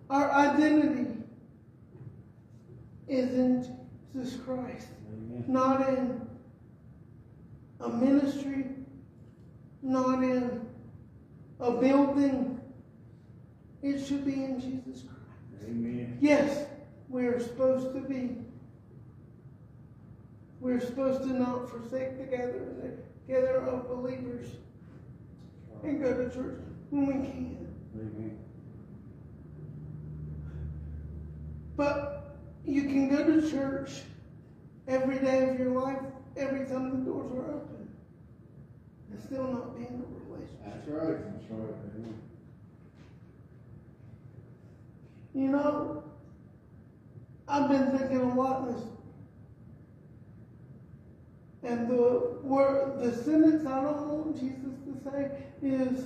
Our 0.09 0.31
identity 0.31 1.17
is 3.07 3.33
in 3.33 3.77
Jesus 4.13 4.37
Christ, 4.45 4.87
not 5.47 5.87
in 5.89 6.32
a 7.83 7.89
ministry, 7.89 8.65
not 9.81 10.23
in 10.23 10.65
a 11.59 11.71
building. 11.71 12.59
It 13.81 14.05
should 14.05 14.25
be 14.25 14.43
in 14.43 14.59
Jesus 14.59 15.03
Christ. 15.03 15.65
Amen. 15.65 16.17
Yes, 16.21 16.65
we're 17.09 17.39
supposed 17.39 17.93
to 17.93 18.01
be. 18.01 18.37
We're 20.59 20.79
supposed 20.79 21.23
to 21.23 21.33
not 21.33 21.69
forsake 21.69 22.17
the 22.17 22.25
gathering 22.25 22.97
together 23.27 23.57
of 23.65 23.89
believers 23.89 24.47
and 25.83 26.01
go 26.01 26.13
to 26.13 26.33
church 26.33 26.61
when 26.89 27.05
we 27.07 27.13
can. 27.13 27.67
Amen. 27.95 28.37
But 31.75 32.37
you 32.65 32.83
can 32.83 33.09
go 33.09 33.25
to 33.25 33.49
church 33.49 34.03
every 34.87 35.19
day 35.19 35.49
of 35.49 35.59
your 35.59 35.71
life, 35.71 35.99
every 36.37 36.65
time 36.65 36.91
the 36.91 37.11
doors 37.11 37.31
are 37.33 37.55
open, 37.55 37.72
and 39.13 39.23
still 39.23 39.43
not 39.43 39.77
be 39.77 39.85
in 39.85 39.93
a 39.93 40.31
relationship. 40.31 40.59
That's 40.65 40.87
right. 40.87 41.17
That's 41.33 41.51
right. 41.51 41.69
You 45.35 45.47
know, 45.47 46.03
I've 47.47 47.69
been 47.69 47.97
thinking 47.97 48.17
a 48.17 48.33
lot 48.35 48.67
this, 48.67 48.83
and 51.63 51.89
the 51.89 52.37
word, 52.43 52.99
the 52.99 53.11
sentence 53.23 53.65
I 53.65 53.81
don't 53.81 54.07
want 54.07 54.39
Jesus 54.39 54.75
to 54.85 55.09
say 55.09 55.31
is, 55.63 56.05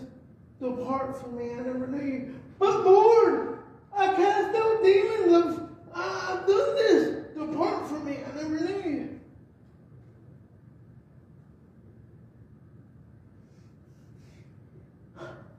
"Depart 0.61 1.21
from 1.21 1.38
me, 1.38 1.51
I 1.51 1.57
never 1.57 1.88
knew 1.88 2.05
you." 2.05 2.36
But 2.57 2.86
Lord, 2.86 3.59
I 3.93 4.13
cast 4.15 4.55
out 4.55 4.81
demons. 4.81 5.59
I've, 5.93 6.39
I've 6.39 6.47
done 6.47 6.75
this. 6.75 7.36
Depart 7.36 7.88
from 7.88 8.05
me, 8.05 8.19
I 8.23 8.36
never 8.36 8.59
knew 8.61 8.89
you. 8.89 9.19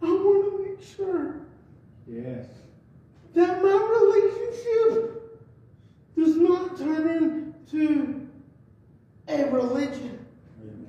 I 0.00 0.06
want 0.06 0.44
to 0.44 0.68
make 0.70 0.82
sure 0.98 1.36
Yes. 2.06 2.46
that 3.34 3.62
my 3.62 3.88
relationship 4.00 5.40
does 6.16 6.36
not 6.36 6.76
turn 6.76 7.54
into 7.68 8.28
a 9.28 9.44
religion, 9.50 10.26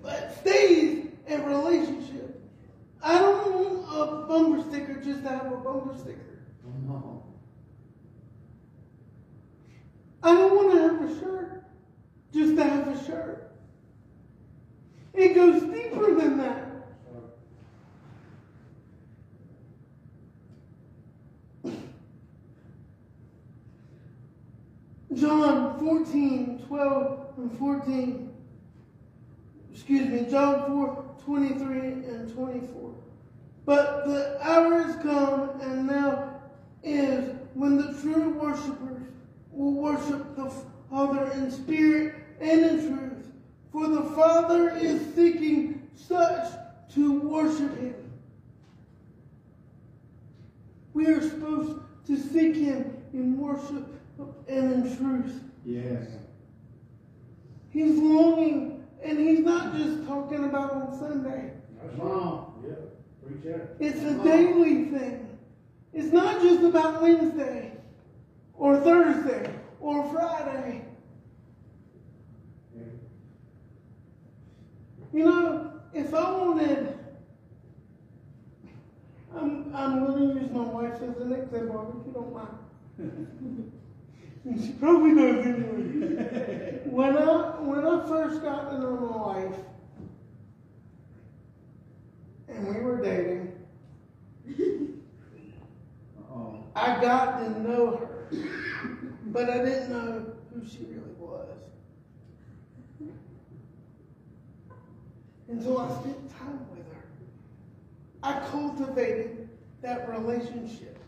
but 0.02 0.34
stays 0.40 1.08
a 1.30 1.38
relationship. 1.46 2.42
I 3.04 3.20
don't 3.20 3.54
want 3.54 3.86
a 3.94 4.28
bumper 4.28 4.62
sticker 4.70 4.96
just 4.96 5.22
to 5.24 5.30
have 5.30 5.52
a 5.52 5.58
bumper 5.58 5.96
sticker. 5.98 6.40
On. 6.88 7.22
I 10.24 10.34
don't 10.34 10.56
want 10.56 10.72
to 10.72 10.82
have 10.82 11.02
a 11.12 11.20
shirt 11.20 11.64
just 12.34 12.56
to 12.56 12.64
have 12.64 12.88
a 12.88 13.06
shirt. 13.06 13.52
It 15.14 15.36
goes 15.36 15.62
deeper 15.64 16.16
than 16.16 16.38
that. 16.40 16.69
John 25.20 25.78
14, 25.80 26.64
12, 26.68 27.34
and 27.38 27.60
14. 27.60 28.34
Excuse 29.74 30.08
me, 30.08 30.30
John 30.30 30.66
4, 30.68 31.16
23 31.26 31.68
and 31.68 32.34
24. 32.34 32.94
But 33.66 34.08
the 34.08 34.38
hour 34.42 34.82
has 34.84 34.96
come, 34.98 35.60
and 35.62 35.88
now 35.88 36.42
is 36.84 37.36
when 37.54 37.78
the 37.78 38.00
true 38.02 38.30
worshipers 38.40 39.04
will 39.52 39.74
worship 39.74 40.36
the 40.38 40.52
Father 40.90 41.30
in 41.34 41.52
spirit 41.52 42.16
and 42.40 42.62
in 42.62 42.88
truth. 42.88 43.32
For 43.72 43.88
the 43.88 44.04
Father 44.16 44.70
is 44.70 45.02
seeking 45.16 45.88
such 45.96 46.50
to 46.94 47.20
worship 47.20 47.78
Him. 47.78 47.96
We 50.94 51.08
are 51.08 51.22
supposed 51.22 51.82
to 52.08 52.18
seek 52.18 52.56
Him 52.56 53.04
in 53.14 53.38
worship 53.38 53.99
and 54.48 54.86
in 54.86 54.98
truth. 54.98 55.42
Yes. 55.66 56.08
He's 57.72 57.98
longing, 57.98 58.84
and 59.04 59.20
He's 59.20 59.40
not 59.40 59.76
just 59.76 60.08
talking 60.08 60.46
about 60.46 60.72
on 60.72 61.00
Sunday. 61.00 61.54
Come 61.98 62.02
on. 62.02 62.64
Yeah. 62.68 62.76
Preach 63.26 63.54
out. 63.54 63.70
It's 63.80 64.02
a 64.02 64.24
daily 64.24 64.86
thing. 64.86 65.38
It's 65.94 66.12
not 66.12 66.42
just 66.42 66.64
about 66.64 67.02
Wednesday 67.02 67.74
or 68.54 68.80
Thursday 68.82 69.54
or 69.80 70.12
Friday. 70.12 70.86
You 75.12 75.26
know, 75.26 75.72
if 75.92 76.14
I 76.14 76.32
wanted, 76.32 77.00
I'm, 79.36 79.76
I'm 79.76 80.06
going 80.06 80.36
to 80.36 80.42
use 80.42 80.52
my 80.52 80.62
wife 80.64 80.94
as 80.96 81.18
an 81.18 81.34
example, 81.34 81.96
if 82.00 82.06
you 82.06 82.14
don't 82.14 82.34
mind. 82.34 83.72
And 84.46 84.62
she 84.62 84.72
probably 84.74 85.16
does 85.16 85.46
anyway. 85.46 86.80
when 86.86 87.18
I 87.18 87.62
when 87.62 87.86
I 87.86 88.08
first 88.08 88.42
got 88.42 88.72
to 88.72 88.80
know 88.80 88.96
my 88.98 89.18
wife, 89.18 89.60
and 92.48 92.68
we 92.68 92.82
were 92.82 93.02
dating. 93.02 93.54
I 96.76 97.02
got 97.02 97.40
to 97.40 97.62
know 97.62 97.98
her, 97.98 98.30
but 99.28 99.50
I 99.50 99.58
didn't 99.58 99.90
know 99.92 100.26
who 100.54 100.66
she 100.66 100.86
really 100.86 101.14
was. 101.18 101.50
Until 105.50 105.78
I 105.80 105.90
spent 106.00 106.32
time 106.38 106.66
with 106.72 106.86
her, 106.94 107.04
I 108.24 108.40
cultivated 108.50 109.50
that 109.82 110.08
relationship. 110.08 111.00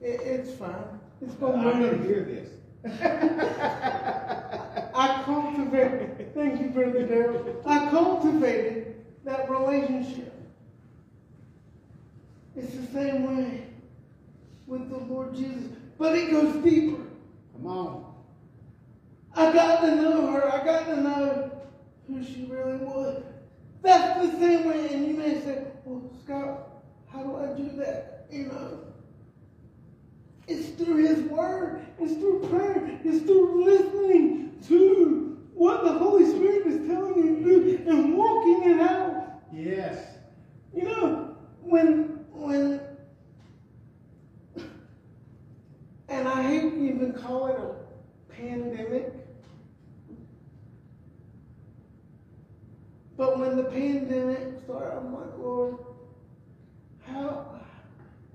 It, 0.00 0.20
it's 0.20 0.54
fine. 0.54 1.00
It's 1.22 1.34
going 1.34 1.62
to 1.62 1.98
hear 1.98 2.24
this. 2.24 2.48
I 4.94 5.22
cultivated, 5.24 6.34
thank 6.34 6.60
you, 6.60 6.70
Brother 6.70 7.06
Darrell. 7.06 7.62
I 7.64 7.88
cultivated 7.90 9.04
that 9.24 9.48
relationship. 9.48 10.34
It's 12.56 12.74
the 12.74 12.86
same 12.92 13.36
way 13.36 13.66
with 14.66 14.90
the 14.90 14.98
Lord 14.98 15.34
Jesus, 15.34 15.70
but 15.96 16.16
it 16.16 16.30
goes 16.30 16.56
deeper. 16.64 17.02
Come 17.54 17.66
on. 17.66 18.14
I 19.34 19.52
got 19.52 19.80
to 19.82 19.94
know 19.94 20.32
her. 20.32 20.52
I 20.52 20.64
got 20.64 20.86
to 20.86 21.00
know 21.00 21.52
who 22.08 22.24
she 22.24 22.46
really 22.50 22.76
was. 22.78 23.22
That's 23.80 24.26
the 24.26 24.38
same 24.38 24.64
way, 24.68 24.92
and 24.92 25.06
you 25.06 25.14
may 25.14 25.40
say, 25.40 25.64
well, 25.84 26.02
Scott, 26.24 26.82
how 27.10 27.22
do 27.22 27.36
I 27.36 27.56
do 27.56 27.70
that? 27.76 28.26
You 28.30 28.46
know, 28.46 28.91
it's 30.48 30.70
through 30.70 31.06
His 31.06 31.22
Word, 31.30 31.86
it's 31.98 32.14
through 32.14 32.48
prayer, 32.48 32.98
it's 33.04 33.24
through 33.24 33.64
listening 33.64 34.60
to 34.68 35.38
what 35.54 35.84
the 35.84 35.92
Holy 35.92 36.24
Spirit 36.26 36.66
is 36.66 36.88
telling 36.88 37.16
you 37.16 37.36
to 37.36 37.44
do 37.44 37.90
and 37.90 38.16
walking 38.16 38.70
it 38.70 38.80
out. 38.80 39.42
Yes. 39.52 40.16
You 40.74 40.84
know, 40.84 41.36
when 41.60 42.24
when 42.32 42.80
and 46.08 46.28
I 46.28 46.42
hate 46.42 46.70
to 46.70 46.76
even 46.76 47.12
call 47.14 47.46
it 47.46 47.56
a 47.56 48.32
pandemic. 48.32 49.12
But 53.16 53.38
when 53.38 53.56
the 53.56 53.64
pandemic 53.64 54.60
started, 54.64 54.96
I'm 54.96 55.14
like, 55.14 55.38
Lord, 55.38 55.76
how 57.06 57.60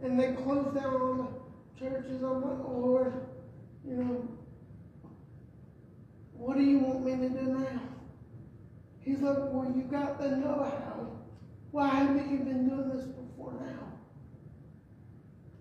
and 0.02 0.20
they 0.20 0.34
closed 0.34 0.76
down 0.76 0.94
all 0.94 1.14
the 1.16 1.37
churches. 1.80 2.24
I'm 2.24 2.42
like, 2.42 2.60
oh, 2.66 2.80
Lord, 2.80 3.14
you 3.86 3.96
know, 3.96 4.28
what 6.34 6.58
do 6.58 6.64
you 6.64 6.80
want 6.80 7.06
me 7.06 7.12
to 7.12 7.30
do 7.30 7.44
now? 7.44 7.82
He's 9.00 9.20
like, 9.20 9.38
well, 9.38 9.72
you 9.76 9.84
got 9.84 10.20
the 10.20 10.30
know-how. 10.30 11.08
Why 11.72 11.88
haven't 11.88 12.32
you 12.32 12.40
been 12.40 12.68
doing 12.68 12.90
this 12.90 13.06
before 13.06 13.54
now? 13.54 13.88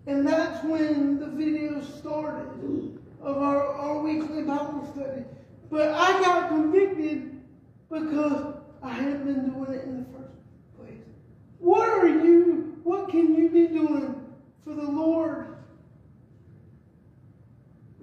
And 0.05 0.27
that's 0.27 0.63
when 0.63 1.19
the 1.19 1.27
video 1.27 1.81
started 1.81 2.99
of 3.21 3.37
our, 3.37 3.67
our 3.67 3.99
weekly 3.99 4.43
Bible 4.43 4.89
study. 4.93 5.23
But 5.69 5.89
I 5.93 6.21
got 6.21 6.49
convicted 6.49 7.41
because 7.89 8.55
I 8.81 8.89
hadn't 8.89 9.25
been 9.25 9.49
doing 9.49 9.73
it 9.73 9.83
in 9.83 9.97
the 9.99 10.17
first 10.17 10.33
place. 10.77 11.01
What 11.59 11.89
are 11.89 12.07
you, 12.07 12.79
what 12.83 13.09
can 13.09 13.35
you 13.35 13.49
be 13.49 13.67
doing 13.67 14.15
for 14.63 14.73
the 14.73 14.89
Lord 14.89 15.56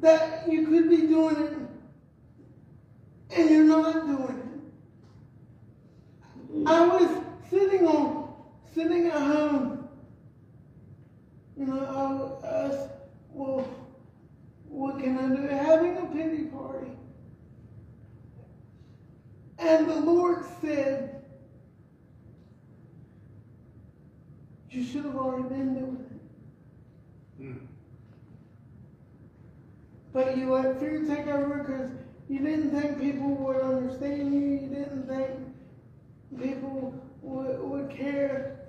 that 0.05 0.47
you 0.51 0.67
could 0.67 0.91
be 0.91 1.07
doing 1.07 1.37
it 1.37 1.53
and 3.37 3.51
you're 3.51 3.65
not 3.65 4.07
doing 4.07 4.39
it? 6.55 6.67
I 6.67 6.87
was 6.87 7.09
sitting 7.51 7.87
on, 7.87 8.35
sitting 8.75 9.07
at 9.07 9.21
home, 9.21 9.89
you 11.57 11.67
know, 11.67 11.85
I 11.87 12.13
was, 12.13 12.91
well, 13.33 13.67
what 14.69 14.99
can 15.01 15.19
I 15.19 15.35
do? 15.35 15.49
Having 15.49 15.97
a 15.99 16.07
pity 16.07 16.45
party. 16.45 16.91
And 19.59 19.89
the 19.89 20.01
Lord 20.01 20.45
said, 20.61 21.23
You 24.71 24.83
should 24.83 25.05
have 25.05 25.15
already 25.15 25.49
been 25.49 25.75
doing 25.75 26.05
it. 27.39 27.43
Hmm. 27.43 27.74
But 30.15 30.39
you 30.39 30.55
uh, 30.55 30.63
let 30.63 30.79
fear 30.79 31.05
take 31.05 31.27
over 31.27 31.59
because 31.59 31.91
you 32.29 32.39
didn't 32.39 32.71
think 32.71 33.01
people 33.01 33.31
would 33.31 33.57
understand 33.57 34.33
you. 34.33 34.41
You 34.41 34.69
didn't 34.69 35.09
think 35.09 35.29
people 36.41 36.95
would, 37.21 37.61
would 37.61 37.91
care. 37.91 38.61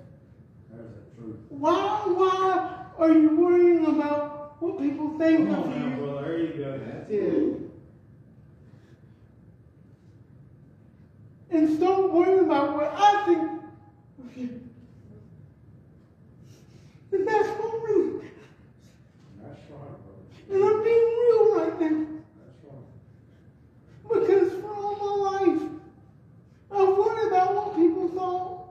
There's 0.68 0.90
the 0.90 1.22
truth. 1.22 1.36
Why, 1.48 2.02
why 2.06 2.86
are 2.98 3.12
you 3.12 3.36
worrying 3.36 3.86
about 3.86 4.60
what 4.60 4.80
people 4.80 5.16
think 5.18 5.48
Come 5.48 5.60
of 5.60 5.72
on 5.72 5.90
you? 5.92 5.96
brother, 6.04 6.22
there 6.22 6.38
you 6.38 6.52
go. 6.54 6.80
That's 6.84 7.10
it. 7.10 7.70
And 11.50 11.76
stop 11.76 12.10
worrying 12.10 12.44
about 12.44 12.74
what 12.74 12.92
I 12.92 13.24
think 13.24 13.62
of 14.18 14.36
you. 14.36 14.60
And 17.12 17.28
that's 17.28 17.48
what 17.50 17.72
That's 17.72 17.82
brother. 17.84 18.35
And 20.50 20.64
I'm 20.64 20.84
being 20.84 21.16
real 21.20 21.56
right 21.56 21.80
now. 21.80 22.06
That's 22.38 22.64
right. 22.64 24.20
Because 24.20 24.52
for 24.60 24.74
all 24.74 24.96
my 24.96 25.46
life, 25.46 25.62
I've 26.70 26.96
worried 26.96 27.28
about 27.28 27.54
what 27.54 27.76
people 27.76 28.08
thought. 28.08 28.68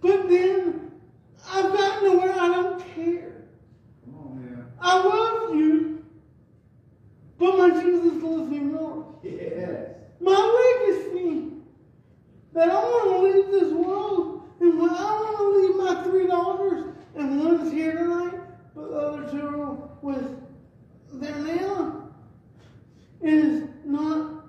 But 0.00 0.28
then 0.28 0.92
I've 1.48 1.72
gotten 1.72 2.10
to 2.10 2.18
where 2.18 2.32
I 2.32 2.48
don't 2.48 2.94
care. 2.94 3.44
Come 4.04 4.14
on 4.16 4.56
now. 4.56 4.64
I 4.80 5.02
love 5.02 5.54
you, 5.54 6.04
but 7.38 7.58
my 7.58 7.80
Jesus 7.80 8.22
loves 8.22 8.50
me 8.50 8.58
more. 8.58 9.14
Yes. 9.22 9.96
My 10.20 10.30
legacy 10.86 11.50
that 12.52 12.70
I 12.70 12.74
want 12.74 13.10
to 13.10 13.18
leave 13.18 13.60
this 13.60 13.72
world, 13.72 14.42
and 14.60 14.78
when 14.80 14.90
I 14.90 15.02
want 15.02 15.36
to 15.38 15.44
leave 15.60 15.76
my 15.76 16.02
three 16.04 16.26
daughters, 16.26 16.84
and 17.14 17.40
one's 17.40 17.72
here 17.72 17.92
tonight, 17.92 18.40
but 18.74 18.90
the 18.90 18.96
other 18.96 19.30
two 19.30 19.46
are 19.46 19.88
with 20.02 20.40
there 21.14 21.36
now, 21.36 22.08
is 23.20 23.68
not 23.84 24.44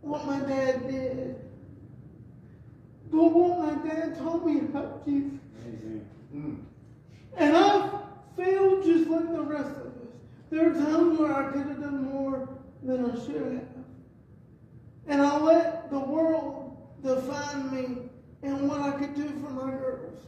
what 0.00 0.26
my 0.26 0.40
dad 0.40 0.88
did, 0.88 1.36
but 3.10 3.24
what 3.24 3.58
my 3.58 3.88
dad 3.88 4.18
told 4.18 4.46
me 4.46 4.60
about 4.60 5.04
Jesus. 5.04 5.38
Amen. 5.64 6.06
Mm. 6.34 6.62
And 7.36 7.56
I 7.56 7.90
failed 8.36 8.84
just 8.84 9.08
like 9.08 9.32
the 9.32 9.42
rest 9.42 9.70
of 9.70 9.86
us. 9.86 10.08
There 10.50 10.70
are 10.70 10.74
times 10.74 11.18
where 11.18 11.34
I 11.34 11.52
could 11.52 11.66
have 11.66 11.80
done 11.80 12.04
more 12.04 12.48
than 12.82 13.10
I 13.10 13.14
should 13.24 13.42
have. 13.42 13.84
And 15.06 15.22
I 15.22 15.38
let 15.38 15.90
the 15.90 15.98
world 15.98 16.76
define 17.02 17.70
me 17.74 17.98
and 18.42 18.68
what 18.68 18.80
I 18.80 18.92
could 18.92 19.14
do 19.14 19.28
for 19.40 19.50
my 19.50 19.70
girls. 19.70 20.20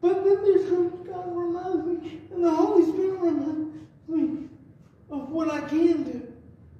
But 0.00 0.24
then 0.24 0.42
there's 0.42 0.68
times 0.68 1.06
God 1.06 1.36
reminds 1.36 1.86
me, 1.86 2.20
and 2.32 2.44
the 2.44 2.50
Holy 2.50 2.84
Spirit 2.92 3.20
reminds 3.20 3.74
me 4.08 4.48
of 5.10 5.30
what 5.30 5.52
I 5.52 5.60
can 5.62 6.02
do. 6.02 6.32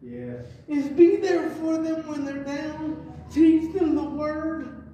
Yes. 0.02 0.46
Is 0.68 0.88
be 0.88 1.16
there 1.16 1.48
for 1.50 1.78
them 1.78 2.06
when 2.06 2.24
they're 2.24 2.44
down, 2.44 3.14
teach 3.30 3.72
them 3.72 3.94
the 3.94 4.04
word, 4.04 4.84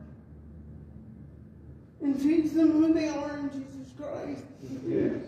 and 2.00 2.20
teach 2.20 2.52
them 2.52 2.72
who 2.72 2.94
they 2.94 3.08
are 3.08 3.38
in 3.38 3.50
Jesus 3.50 3.92
Christ. 3.98 4.44
Yes. 4.86 5.24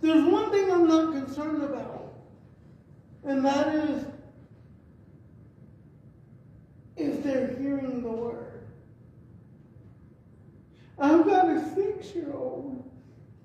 There's 0.00 0.24
one 0.24 0.50
thing 0.50 0.70
I'm 0.70 0.86
not 0.86 1.12
concerned 1.12 1.62
about, 1.62 2.12
and 3.24 3.44
that 3.44 3.74
is 3.74 4.04
if 6.96 7.22
they're 7.22 7.56
hearing 7.58 8.02
the 8.02 8.10
word. 8.10 8.66
I've 10.98 11.24
got 11.26 11.48
a 11.48 11.74
six 11.74 12.14
year 12.14 12.32
old 12.32 12.88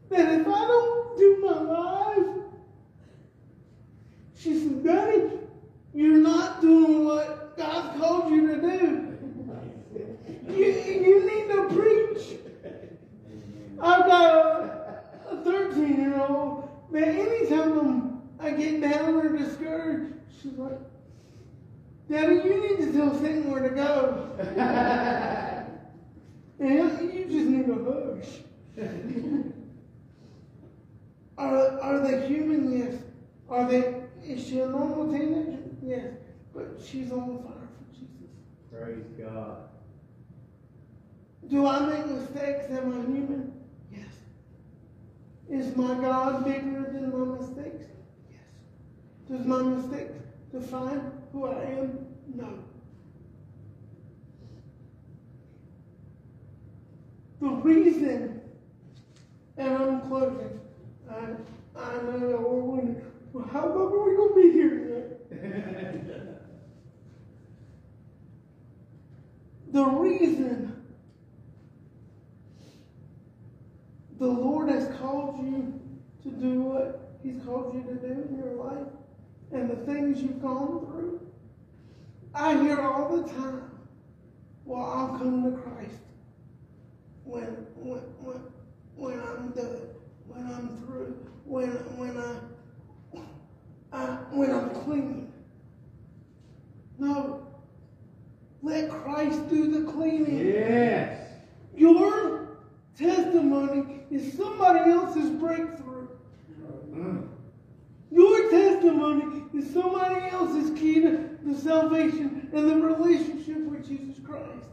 that 0.09 0.39
if 0.39 0.47
I 0.47 0.67
don't 0.67 1.17
do 1.17 1.45
my 1.45 1.59
life, 1.61 2.25
she 4.37 4.53
says, 4.59 4.71
Daddy, 4.83 5.31
you're 5.93 6.17
not 6.17 6.61
doing 6.61 7.05
what 7.05 7.57
God's 7.57 7.99
called 7.99 8.31
you 8.31 8.47
to 8.47 8.61
do. 8.61 9.05
You, 10.49 10.65
you 10.65 11.29
need 11.29 11.51
to 11.53 11.67
preach. 11.75 12.39
I've 13.81 14.05
got 14.05 14.35
a, 14.35 15.03
a 15.31 15.43
13 15.43 15.99
year 15.99 16.19
old 16.21 16.69
that 16.91 17.07
anytime 17.07 18.21
I 18.39 18.51
get 18.51 18.81
down 18.81 19.15
or 19.15 19.37
discouraged, 19.37 20.13
she's 20.41 20.53
like, 20.53 20.79
Daddy, 22.09 22.35
you 22.35 22.67
need 22.67 22.77
to 22.85 22.91
tell 22.91 23.13
Satan 23.19 23.51
where 23.51 23.61
to 23.61 23.69
go. 23.69 24.31
and 26.59 27.13
you 27.13 27.25
just 27.25 27.49
need 27.49 27.69
a 27.69 27.75
hug. 27.75 28.23
Are, 31.37 31.79
are 31.81 31.99
they 31.99 32.27
human? 32.27 32.77
Yes. 32.77 32.95
Are 33.49 33.67
they, 33.69 34.03
is 34.25 34.45
she 34.45 34.59
a 34.59 34.67
normal 34.67 35.11
teenager? 35.11 35.57
Yes. 35.83 36.13
But 36.53 36.79
she's 36.85 37.11
on 37.11 37.39
fire 37.43 37.69
for 37.77 37.93
Jesus. 37.93 38.29
Praise 38.71 39.05
God. 39.17 39.69
Do 41.49 41.65
I 41.65 41.79
make 41.79 42.05
mistakes? 42.07 42.69
Am 42.69 42.91
I 42.91 43.01
human? 43.11 43.53
Yes. 43.91 44.13
Is 45.49 45.75
my 45.75 45.95
God 45.95 46.45
bigger 46.45 46.91
than 46.91 47.11
my 47.11 47.37
mistakes? 47.39 47.85
Yes. 48.29 48.41
Does 49.29 49.45
my 49.45 49.61
mistakes 49.63 50.13
define 50.51 51.11
who 51.31 51.47
I 51.47 51.63
am? 51.63 52.05
No. 52.35 52.59
The 57.41 57.47
reason, 57.47 58.38
and 59.59 59.77
I'm 59.77 60.01
closing, 60.01 60.59
I, 61.09 61.15
I 61.75 62.01
know 62.01 62.19
that 62.19 62.41
we're 62.41 62.61
wondering, 62.61 63.01
well, 63.33 63.47
how 63.51 63.67
long 63.67 63.93
are 63.93 64.09
we 64.09 64.15
going 64.15 64.29
to 64.29 64.35
be 64.35 64.51
here? 64.51 64.85
The 69.71 69.85
reason 69.85 70.83
the 74.17 74.25
Lord 74.25 74.69
has 74.69 74.87
called 74.97 75.37
you 75.45 75.79
to 76.23 76.29
do 76.29 76.61
what 76.61 77.19
He's 77.21 77.39
called 77.43 77.75
you 77.75 77.83
to 77.83 77.93
do 77.93 78.27
in 78.29 78.37
your 78.39 78.55
life 78.55 78.87
and 79.51 79.69
the 79.69 79.75
things 79.85 80.23
you've 80.23 80.41
gone 80.41 80.87
through. 80.87 81.21
I 82.33 82.59
hear 82.63 82.81
all 82.81 83.15
the 83.15 83.31
time, 83.31 83.69
well, 84.65 84.83
I'll 84.83 85.19
come 85.19 85.43
to 85.43 85.57
Christ 85.61 86.01
when, 87.23 87.43
when, 87.75 87.99
when, 88.21 88.41
when 88.99 89.19
I'm 89.19 89.51
done, 89.51 89.81
when 90.27 90.45
I'm 90.45 90.77
through, 90.77 91.25
when, 91.45 91.69
when 91.97 92.17
I, 92.17 93.97
I, 93.97 94.05
when 94.31 94.51
I'm 94.51 94.69
clean. 94.83 95.31
No, 96.97 97.47
let 98.61 98.89
Christ 98.89 99.49
do 99.49 99.71
the 99.71 99.89
cleaning. 99.91 100.45
Yes. 100.45 101.27
Your 101.75 102.57
testimony 102.97 104.01
is 104.11 104.33
somebody 104.33 104.91
else's 104.91 105.29
breakthrough. 105.29 106.09
Mm. 106.91 107.29
Your 108.11 108.51
testimony 108.51 109.43
is 109.53 109.73
somebody 109.73 110.29
else's 110.29 110.77
key 110.77 110.99
to 111.01 111.37
the 111.45 111.55
salvation 111.55 112.49
and 112.53 112.69
the 112.69 112.75
relationship 112.75 113.59
with 113.59 113.87
Jesus 113.87 114.21
Christ. 114.25 114.67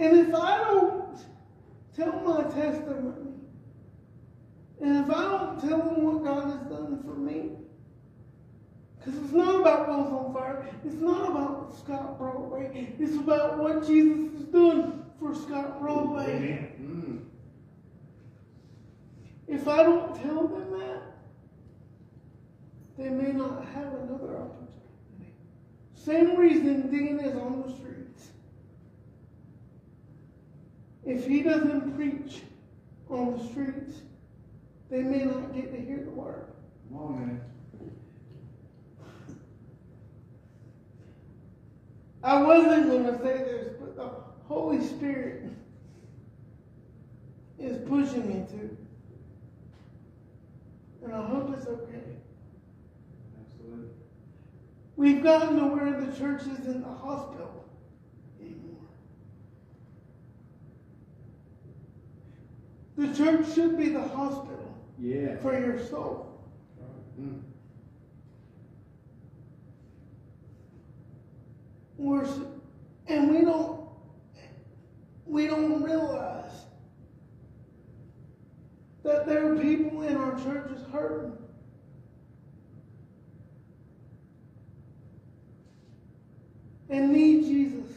And 0.00 0.16
if 0.18 0.34
I 0.34 0.56
don't 0.56 1.18
tell 1.94 2.20
my 2.20 2.42
testimony, 2.44 3.34
and 4.80 5.04
if 5.04 5.14
I 5.14 5.22
don't 5.24 5.60
tell 5.60 5.78
them 5.78 6.04
what 6.04 6.24
God 6.24 6.44
has 6.44 6.68
done 6.70 7.02
for 7.04 7.14
me, 7.14 7.50
because 8.98 9.22
it's 9.22 9.32
not 9.34 9.60
about 9.60 9.88
Wheels 9.88 10.10
on 10.10 10.32
Fire, 10.32 10.66
it's 10.86 11.02
not 11.02 11.30
about 11.30 11.76
Scott 11.76 12.18
Broadway, 12.18 12.94
it's 12.98 13.14
about 13.16 13.58
what 13.58 13.86
Jesus 13.86 14.40
is 14.40 14.46
doing 14.46 15.04
for 15.18 15.34
Scott 15.34 15.78
Broadway. 15.78 16.70
Amen. 16.80 17.26
If 19.48 19.68
I 19.68 19.82
don't 19.82 20.14
tell 20.22 20.48
them 20.48 20.70
that, 20.78 21.02
they 22.96 23.10
may 23.10 23.32
not 23.32 23.66
have 23.74 23.92
another 23.92 24.38
opportunity. 24.38 25.34
Same 25.94 26.36
reason 26.36 26.90
Dean 26.90 27.20
is 27.20 27.36
on 27.36 27.64
the 27.66 27.74
streets. 27.74 27.89
If 31.10 31.26
he 31.26 31.42
doesn't 31.42 31.96
preach 31.96 32.42
on 33.08 33.36
the 33.36 33.44
streets, 33.48 33.96
they 34.88 35.02
may 35.02 35.24
not 35.24 35.52
get 35.52 35.72
to 35.72 35.80
hear 35.80 36.04
the 36.04 36.10
word. 36.10 36.46
Come 36.88 36.98
on, 36.98 37.26
man. 37.26 37.40
I 42.22 42.40
wasn't 42.42 42.86
going 42.86 43.04
to 43.06 43.18
say 43.18 43.38
this, 43.38 43.74
but 43.80 43.96
the 43.96 44.08
Holy 44.46 44.86
Spirit 44.86 45.50
is 47.58 47.76
pushing 47.88 48.28
me 48.28 48.46
to. 48.50 48.76
And 51.02 51.12
I 51.12 51.26
hope 51.26 51.56
it's 51.56 51.66
okay. 51.66 52.04
Absolutely. 53.40 53.90
We've 54.94 55.24
gotten 55.24 55.56
to 55.56 55.66
where 55.66 56.00
the 56.00 56.16
church 56.16 56.42
isn't 56.42 56.82
the 56.82 56.88
hospital 56.88 57.64
anymore. 58.40 58.86
The 63.00 63.14
church 63.14 63.54
should 63.54 63.78
be 63.78 63.88
the 63.88 64.02
hospital 64.02 64.74
Yeah. 64.98 65.38
for 65.38 65.58
your 65.58 65.82
soul. 65.86 66.38
Mm. 67.18 67.40
We're, 71.96 72.28
and 73.06 73.30
we 73.30 73.40
don't 73.40 73.88
we 75.24 75.46
don't 75.46 75.82
realize 75.82 76.52
that 79.02 79.26
there 79.26 79.50
are 79.50 79.56
people 79.56 80.02
in 80.02 80.18
our 80.18 80.32
churches 80.44 80.86
hurting. 80.92 81.38
And 86.90 87.12
need 87.14 87.44
Jesus 87.44 87.96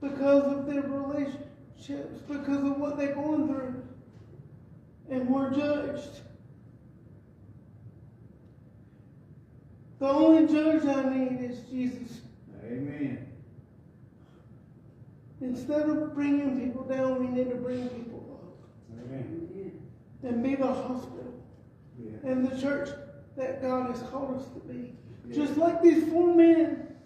because 0.00 0.56
of 0.56 0.66
their 0.66 0.82
relationships, 1.88 2.22
because 2.28 2.64
of 2.64 2.78
what 2.78 2.96
they're 2.96 3.14
going 3.14 3.48
through. 3.48 3.82
And 5.10 5.28
we're 5.28 5.50
judged. 5.50 6.20
The 9.98 10.08
only 10.08 10.52
judge 10.52 10.84
I 10.84 11.08
need 11.14 11.50
is 11.50 11.60
Jesus. 11.70 12.20
Amen. 12.64 13.26
Instead 15.40 15.88
of 15.88 16.14
bringing 16.14 16.58
people 16.60 16.84
down, 16.84 17.20
we 17.20 17.28
need 17.28 17.50
to 17.50 17.56
bring 17.56 17.88
people 17.88 18.40
up 18.42 18.98
Amen. 19.06 19.72
and 20.22 20.42
be 20.42 20.54
the 20.56 20.66
hospital 20.66 21.34
Yeah. 21.98 22.30
and 22.30 22.48
the 22.48 22.60
church 22.60 22.88
that 23.36 23.60
God 23.60 23.90
has 23.90 24.02
called 24.04 24.38
us 24.38 24.46
to 24.48 24.60
be. 24.60 24.94
Yeah. 25.28 25.34
Just 25.34 25.58
like 25.58 25.82
these 25.82 26.08
four 26.10 26.34
men, 26.34 26.96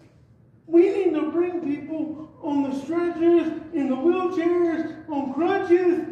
we 0.67 0.89
need 0.89 1.13
to 1.13 1.31
bring 1.31 1.61
people 1.61 2.28
on 2.41 2.63
the 2.63 2.79
stretchers, 2.81 3.47
in 3.73 3.89
the 3.89 3.95
wheelchairs, 3.95 5.09
on 5.09 5.33
crutches, 5.33 6.07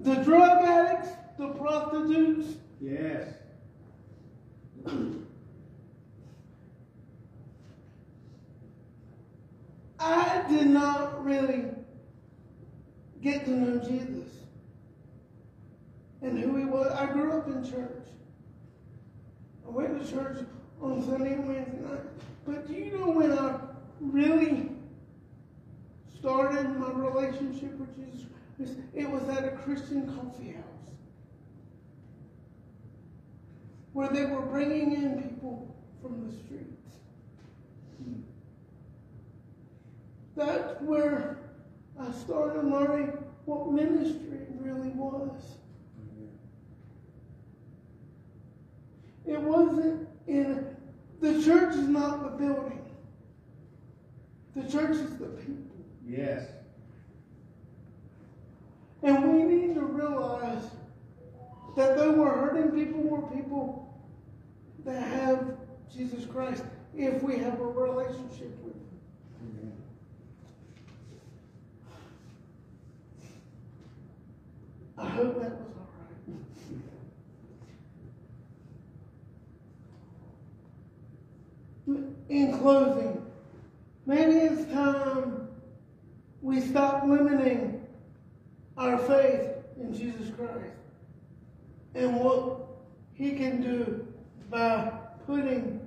the 0.00 0.14
drug 0.16 0.64
addicts, 0.64 1.10
the 1.38 1.48
prostitutes. 1.48 2.56
Yes. 2.80 3.34
I 9.98 10.44
did 10.48 10.68
not 10.68 11.24
really 11.24 11.64
get 13.20 13.44
to 13.46 13.50
know 13.50 13.78
Jesus 13.78 14.28
and 16.22 16.38
who 16.38 16.56
he 16.56 16.64
was. 16.64 16.92
I 16.92 17.06
grew 17.06 17.32
up 17.32 17.48
in 17.48 17.64
church. 17.68 18.04
I 19.66 19.70
went 19.70 20.00
to 20.00 20.10
church 20.10 20.38
on 20.80 21.04
Sunday 21.04 21.32
and 21.32 21.48
Wednesday 21.48 21.78
night. 21.80 22.00
But 22.46 22.68
do 22.68 22.74
you 22.74 22.96
know 22.98 23.10
when 23.10 23.32
I 23.32 23.58
really 24.00 24.70
started 26.18 26.78
my 26.78 26.90
relationship 26.90 27.78
with 27.78 27.94
Jesus 27.96 28.26
Christ? 28.56 28.74
It 28.94 29.10
was 29.10 29.28
at 29.28 29.44
a 29.44 29.50
Christian 29.50 30.06
coffee 30.16 30.52
house 30.52 30.64
where 33.92 34.08
they 34.08 34.26
were 34.26 34.42
bringing 34.42 34.92
in 34.92 35.22
people 35.22 35.74
from 36.02 36.26
the 36.26 36.36
streets. 36.36 36.76
That's 40.36 40.80
where 40.82 41.38
I 41.98 42.12
started 42.12 42.64
learning 42.64 43.16
what 43.46 43.72
ministry 43.72 44.40
really 44.60 44.90
was. 44.90 45.40
It 49.24 49.40
wasn't 49.40 50.06
in 50.26 50.76
the 51.20 51.42
church 51.42 51.74
is 51.74 51.88
not 51.88 52.22
the 52.22 52.44
building. 52.44 52.85
The 54.56 54.62
church 54.62 54.96
is 54.96 55.18
the 55.18 55.26
people. 55.26 55.76
Yes. 56.08 56.46
And 59.02 59.32
we 59.32 59.42
need 59.42 59.74
to 59.74 59.82
realize 59.82 60.64
that 61.76 61.96
though 61.96 62.12
we're 62.12 62.34
hurting 62.34 62.70
people, 62.70 63.02
we're 63.02 63.20
people 63.36 64.02
that 64.86 65.02
have 65.02 65.58
Jesus 65.94 66.24
Christ 66.24 66.64
if 66.96 67.22
we 67.22 67.36
have 67.36 67.60
a 67.60 67.66
relationship 67.66 68.56
with 68.64 68.72
Him. 68.72 68.80
Amen. 69.42 69.72
I 74.96 75.06
hope 75.06 75.38
that 75.42 75.50
was 75.50 75.68
all 75.76 75.88
right. 81.86 82.04
In 82.30 82.58
closing, 82.58 83.22
maybe 84.06 84.34
it's 84.34 84.72
time 84.72 85.48
we 86.40 86.60
stop 86.60 87.04
limiting 87.04 87.84
our 88.76 88.98
faith 88.98 89.50
in 89.80 89.94
Jesus 89.94 90.32
Christ 90.36 90.76
and 91.94 92.16
what 92.16 92.68
He 93.14 93.32
can 93.32 93.60
do 93.60 94.06
by 94.50 94.92
putting 95.26 95.80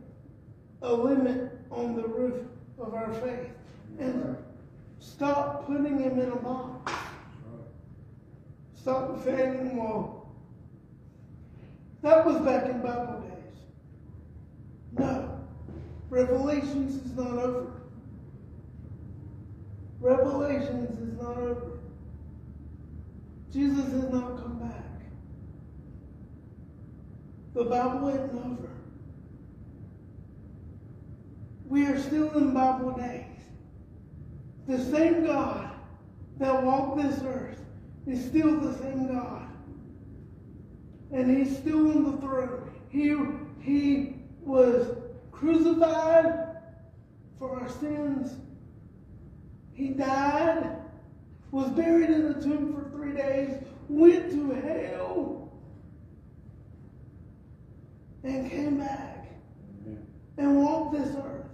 a 0.81 0.93
limit 0.93 1.51
on 1.71 1.95
the 1.95 2.07
roof 2.07 2.45
of 2.77 2.93
our 2.93 3.13
faith 3.13 3.51
and 3.99 4.35
stop 4.99 5.65
putting 5.65 5.99
Him 5.99 6.19
in 6.19 6.31
a 6.31 6.35
box. 6.35 6.91
Stop 8.73 9.23
fanning 9.23 9.77
wall. 9.77 10.33
That 12.01 12.25
was 12.25 12.37
back 12.37 12.65
in 12.65 12.81
Bible 12.81 13.21
days. 13.21 13.59
No. 14.97 15.39
Revelations 16.09 17.05
is 17.05 17.15
not 17.15 17.33
over. 17.37 17.78
Revelations 19.99 20.99
is 20.99 21.21
not 21.21 21.37
over. 21.37 21.79
Jesus 23.51 23.91
has 23.91 24.09
not 24.09 24.37
come 24.37 24.59
back. 24.59 25.01
The 27.53 27.65
Bible 27.65 28.07
isn't 28.09 28.37
over. 28.37 28.69
We 31.65 31.85
are 31.85 31.99
still 31.99 32.31
in 32.37 32.53
Bible 32.53 32.91
days. 32.91 33.25
The 34.67 34.83
same 34.85 35.25
God 35.25 35.71
that 36.37 36.63
walked 36.63 37.01
this 37.01 37.21
earth 37.23 37.59
is 38.07 38.23
still 38.23 38.59
the 38.59 38.77
same 38.77 39.07
God. 39.07 39.47
And 41.11 41.35
he's 41.35 41.57
still 41.57 41.91
on 41.91 42.11
the 42.11 42.17
throne. 42.19 42.71
He, 42.89 43.15
he 43.59 44.15
was 44.41 44.95
crucified 45.31 46.57
for 47.37 47.59
our 47.59 47.69
sins. 47.69 48.37
He 49.79 49.87
died, 49.87 50.75
was 51.51 51.69
buried 51.69 52.09
in 52.09 52.25
a 52.25 52.33
tomb 52.41 52.73
for 52.73 52.89
three 52.89 53.13
days, 53.13 53.63
went 53.87 54.29
to 54.31 54.51
hell, 54.55 55.53
and 58.25 58.51
came 58.51 58.77
back 58.79 59.29
Amen. 59.85 60.05
and 60.37 60.61
walked 60.61 60.97
this 60.97 61.15
earth. 61.15 61.45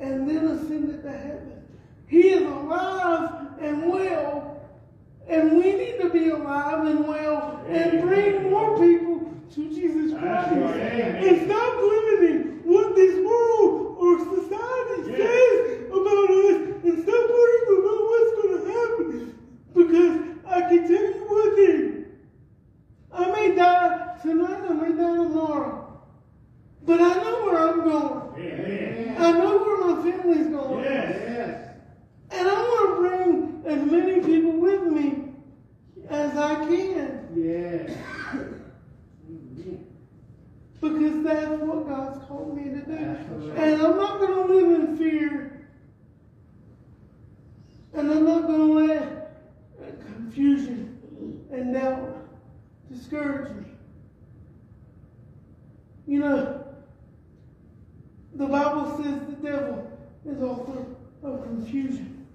And 0.00 0.28
then 0.28 0.48
ascended 0.48 1.04
to 1.04 1.12
heaven. 1.12 1.62
He 2.08 2.30
is 2.30 2.42
alive 2.42 3.30
and 3.60 3.88
well. 3.88 4.60
And 5.28 5.56
we 5.56 5.72
need 5.72 6.00
to 6.00 6.10
be 6.10 6.30
alive 6.30 6.84
and 6.88 7.06
well 7.06 7.64
and 7.68 8.02
bring 8.02 8.50
more 8.50 8.76
people 8.76 9.32
to 9.54 9.68
Jesus 9.72 10.18
Christ. 10.18 10.50
right. 10.50 10.56
Amen. 10.56 11.24
And 11.28 11.46
stop 11.48 11.76
limiting 11.80 12.60
what 12.64 12.96
this 12.96 13.24
world 13.24 13.96
or 14.00 14.18
society 14.18 15.12
Yeah. 15.12 15.16
says 15.28 15.84
about 15.92 16.24
family's 30.04 30.46
going. 30.48 30.84
Yes. 30.84 31.70
And 32.30 32.48
I 32.48 32.52
want 32.52 32.88
to 32.90 33.00
bring 33.00 33.62
as 33.66 33.90
many 33.90 34.20
people 34.24 34.52
with 34.52 34.82
me 34.82 35.24
as 36.08 36.36
I 36.36 36.54
can. 36.66 37.28
Yes. 37.34 37.96
Because 40.80 41.13
that's 41.24 41.62
what 41.62 41.88
God's 41.88 42.24
called 42.26 42.56
me 42.56 42.64
to 42.64 42.80
do. 42.86 42.92
Absolutely. 42.92 43.62
And 43.62 43.82
I'm 43.82 43.96
not 43.96 44.20
going 44.20 44.34
to 44.34 44.54
live 44.54 44.80
in 44.80 44.96
fear. 44.96 45.68
And 47.94 48.10
I'm 48.10 48.24
not 48.24 48.46
going 48.46 48.68
to 48.68 48.74
let 48.74 49.24
confusion 50.00 51.46
and 51.52 51.74
doubt 51.74 52.28
discourage 52.92 53.54
me. 53.56 53.64
You 56.06 56.18
know, 56.20 56.64
the 58.34 58.46
Bible 58.46 58.96
says 59.02 59.20
the 59.26 59.48
devil 59.48 59.90
is 60.26 60.42
author 60.42 60.84
of 61.22 61.42
confusion. 61.44 62.26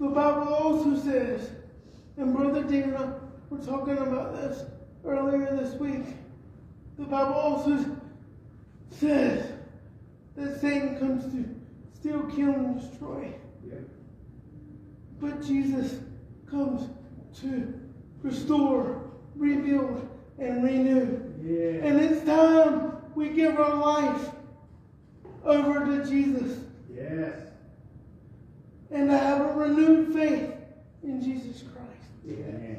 The 0.00 0.08
Bible 0.08 0.54
also 0.54 0.96
says, 0.96 1.50
and 2.16 2.34
Brother 2.34 2.64
Dana, 2.64 3.20
we're 3.52 3.64
talking 3.66 3.98
about 3.98 4.34
this 4.34 4.64
earlier 5.04 5.54
this 5.54 5.74
week. 5.74 6.06
The 6.98 7.04
Bible 7.04 7.34
also 7.34 7.84
says 8.90 9.52
that 10.36 10.58
Satan 10.60 10.98
comes 10.98 11.24
to 11.24 11.54
steal, 11.94 12.22
kill, 12.34 12.54
and 12.54 12.80
destroy. 12.80 13.34
But 15.20 15.44
Jesus 15.44 16.00
comes 16.50 16.88
to 17.40 17.78
restore, 18.22 19.10
rebuild, 19.36 20.08
and 20.38 20.64
renew. 20.64 21.20
Yes. 21.44 21.82
And 21.84 22.00
it's 22.00 22.24
time 22.24 22.96
we 23.14 23.28
give 23.28 23.58
our 23.60 23.74
life 23.74 24.30
over 25.44 25.84
to 25.84 26.08
Jesus 26.08 26.58
Yes. 26.92 27.34
and 28.90 29.10
to 29.10 29.18
have 29.18 29.40
a 29.42 29.52
renewed 29.54 30.14
faith 30.14 30.54
in 31.02 31.22
Jesus 31.22 31.62
Christ 31.62 31.82
Yes. 32.24 32.78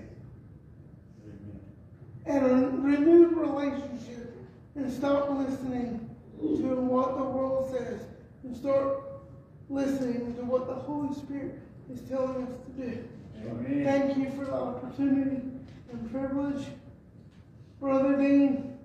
And 2.26 2.46
a 2.46 2.70
renewed 2.78 3.34
relationship 3.34 4.36
and 4.76 4.92
stop 4.92 5.30
listening 5.30 6.10
to 6.40 6.76
what 6.76 7.18
the 7.18 7.24
world 7.24 7.72
says 7.72 8.02
and 8.44 8.56
start 8.56 9.04
listening 9.70 10.36
to 10.36 10.44
what 10.44 10.68
the 10.68 10.74
Holy 10.74 11.14
Spirit 11.16 11.60
is 11.92 12.02
telling 12.10 12.48
us 12.48 12.50
to 12.66 12.84
do. 12.84 13.04
Amen. 13.46 13.84
Thank 13.84 14.18
you 14.18 14.30
for 14.32 14.46
the 14.46 14.54
opportunity 14.54 15.42
and 15.92 16.12
privilege. 16.12 16.66
Brother 17.80 18.16
Dean, 18.16 18.78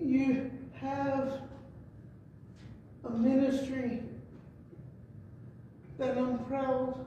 you 0.00 0.50
have 0.80 1.40
a 3.04 3.10
ministry 3.10 4.02
that 5.98 6.16
I'm 6.16 6.38
proud 6.44 7.06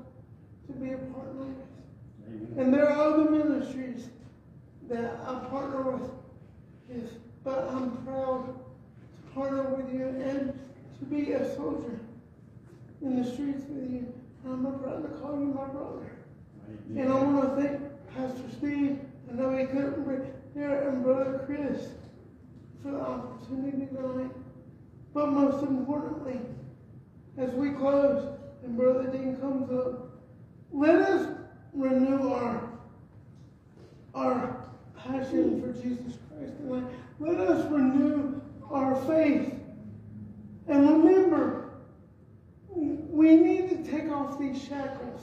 to 0.68 0.74
be 0.74 0.92
a 0.92 0.98
partner 0.98 1.46
with. 1.46 2.58
And 2.58 2.74
there 2.74 2.90
are 2.90 3.14
other 3.14 3.30
ministries 3.30 4.10
that 4.90 5.20
I 5.26 5.40
partner 5.50 5.92
with, 5.92 6.10
yes, 6.90 7.10
but 7.44 7.70
I'm 7.70 7.92
proud 8.06 8.48
to 8.48 9.34
partner 9.34 9.64
with 9.76 9.94
you 9.94 10.06
and 10.08 10.58
to 11.00 11.06
be 11.06 11.34
a 11.34 11.56
soldier 11.56 12.00
in 13.02 13.22
the 13.22 13.30
streets 13.30 13.64
with 13.70 13.92
you. 13.92 14.14
I'm 14.46 14.64
proud 14.80 15.04
to 15.04 15.10
call 15.20 15.40
you 15.40 15.48
my 15.48 15.66
brother. 15.66 16.12
And 16.90 17.12
I 17.12 17.16
want 17.16 17.58
to 17.58 17.62
thank 17.62 17.82
Pastor 18.16 18.50
Steve. 18.58 19.00
I 19.30 19.36
know 19.36 19.56
he 19.56 19.66
couldn't 19.66 20.08
be 20.08 20.60
here, 20.60 20.90
and 20.90 21.04
Brother 21.04 21.44
Chris 21.46 21.90
for 22.82 22.92
the 22.92 23.00
opportunity 23.00 23.88
tonight. 23.88 24.32
But 25.14 25.30
most 25.30 25.64
importantly, 25.64 26.40
as 27.38 27.52
we 27.52 27.72
close 27.72 28.38
and 28.64 28.78
Brother 28.78 29.10
Dean 29.12 29.38
comes 29.38 29.72
up, 29.72 30.12
let 30.72 30.96
us 30.96 31.38
renew 31.74 32.34
our 32.34 32.70
our 34.16 34.57
passion 35.08 35.62
for 35.62 35.72
Jesus 35.82 36.18
Christ 36.30 36.58
tonight. 36.58 36.84
Let 37.20 37.40
us 37.40 37.72
renew 37.72 38.42
our 38.72 38.96
faith. 39.06 39.54
And 40.68 41.04
remember, 41.04 41.70
we 42.70 43.36
need 43.38 43.70
to 43.70 43.92
take 43.92 44.12
off 44.12 44.38
these 44.40 44.62
shackles. 44.62 45.22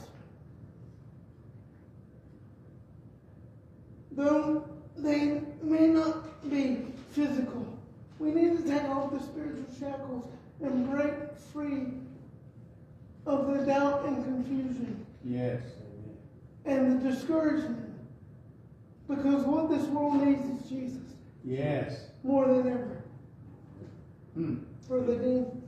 Though 4.11 4.67
they 4.97 5.41
may 5.61 5.87
not 5.87 6.49
be 6.49 6.85
physical, 7.11 7.77
we 8.17 8.31
need 8.31 8.57
to 8.57 8.63
take 8.63 8.83
off 8.89 9.11
the 9.11 9.19
spiritual 9.21 9.65
shackles 9.79 10.25
and 10.61 10.89
break 10.89 11.13
free 11.53 11.87
of 13.25 13.47
the 13.47 13.65
doubt 13.65 14.05
and 14.05 14.23
confusion 14.23 15.05
Yes. 15.23 15.61
and 16.65 17.01
the 17.01 17.09
discouragement. 17.11 17.84
Because 19.07 19.43
what 19.43 19.69
this 19.69 19.83
world 19.87 20.15
needs 20.25 20.43
is 20.63 20.69
Jesus 20.69 21.01
Yes. 21.43 22.07
more 22.23 22.47
than 22.47 22.67
ever. 22.67 23.03
Hmm. 24.33 24.55
Brother 24.87 25.17
Dean. 25.19 25.61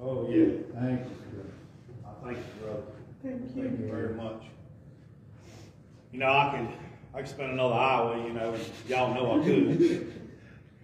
Oh, 0.00 0.28
yeah. 0.28 0.46
Thank 0.78 1.00
you. 1.00 1.50
I 2.06 2.24
thank 2.24 2.36
you, 2.38 2.44
brother. 2.62 2.82
Thank 3.22 3.54
Thank 3.54 3.56
you. 3.56 3.86
you 3.86 3.90
very 3.92 4.14
much. 4.14 4.44
You 6.12 6.20
know, 6.20 6.28
I 6.28 6.56
could, 6.56 6.68
I 7.14 7.20
could 7.22 7.28
spend 7.28 7.52
another 7.52 7.74
hour, 7.74 8.16
you 8.26 8.32
know, 8.32 8.54
y'all 8.86 9.12
know 9.14 9.40
I 9.40 9.44
could. 9.44 10.12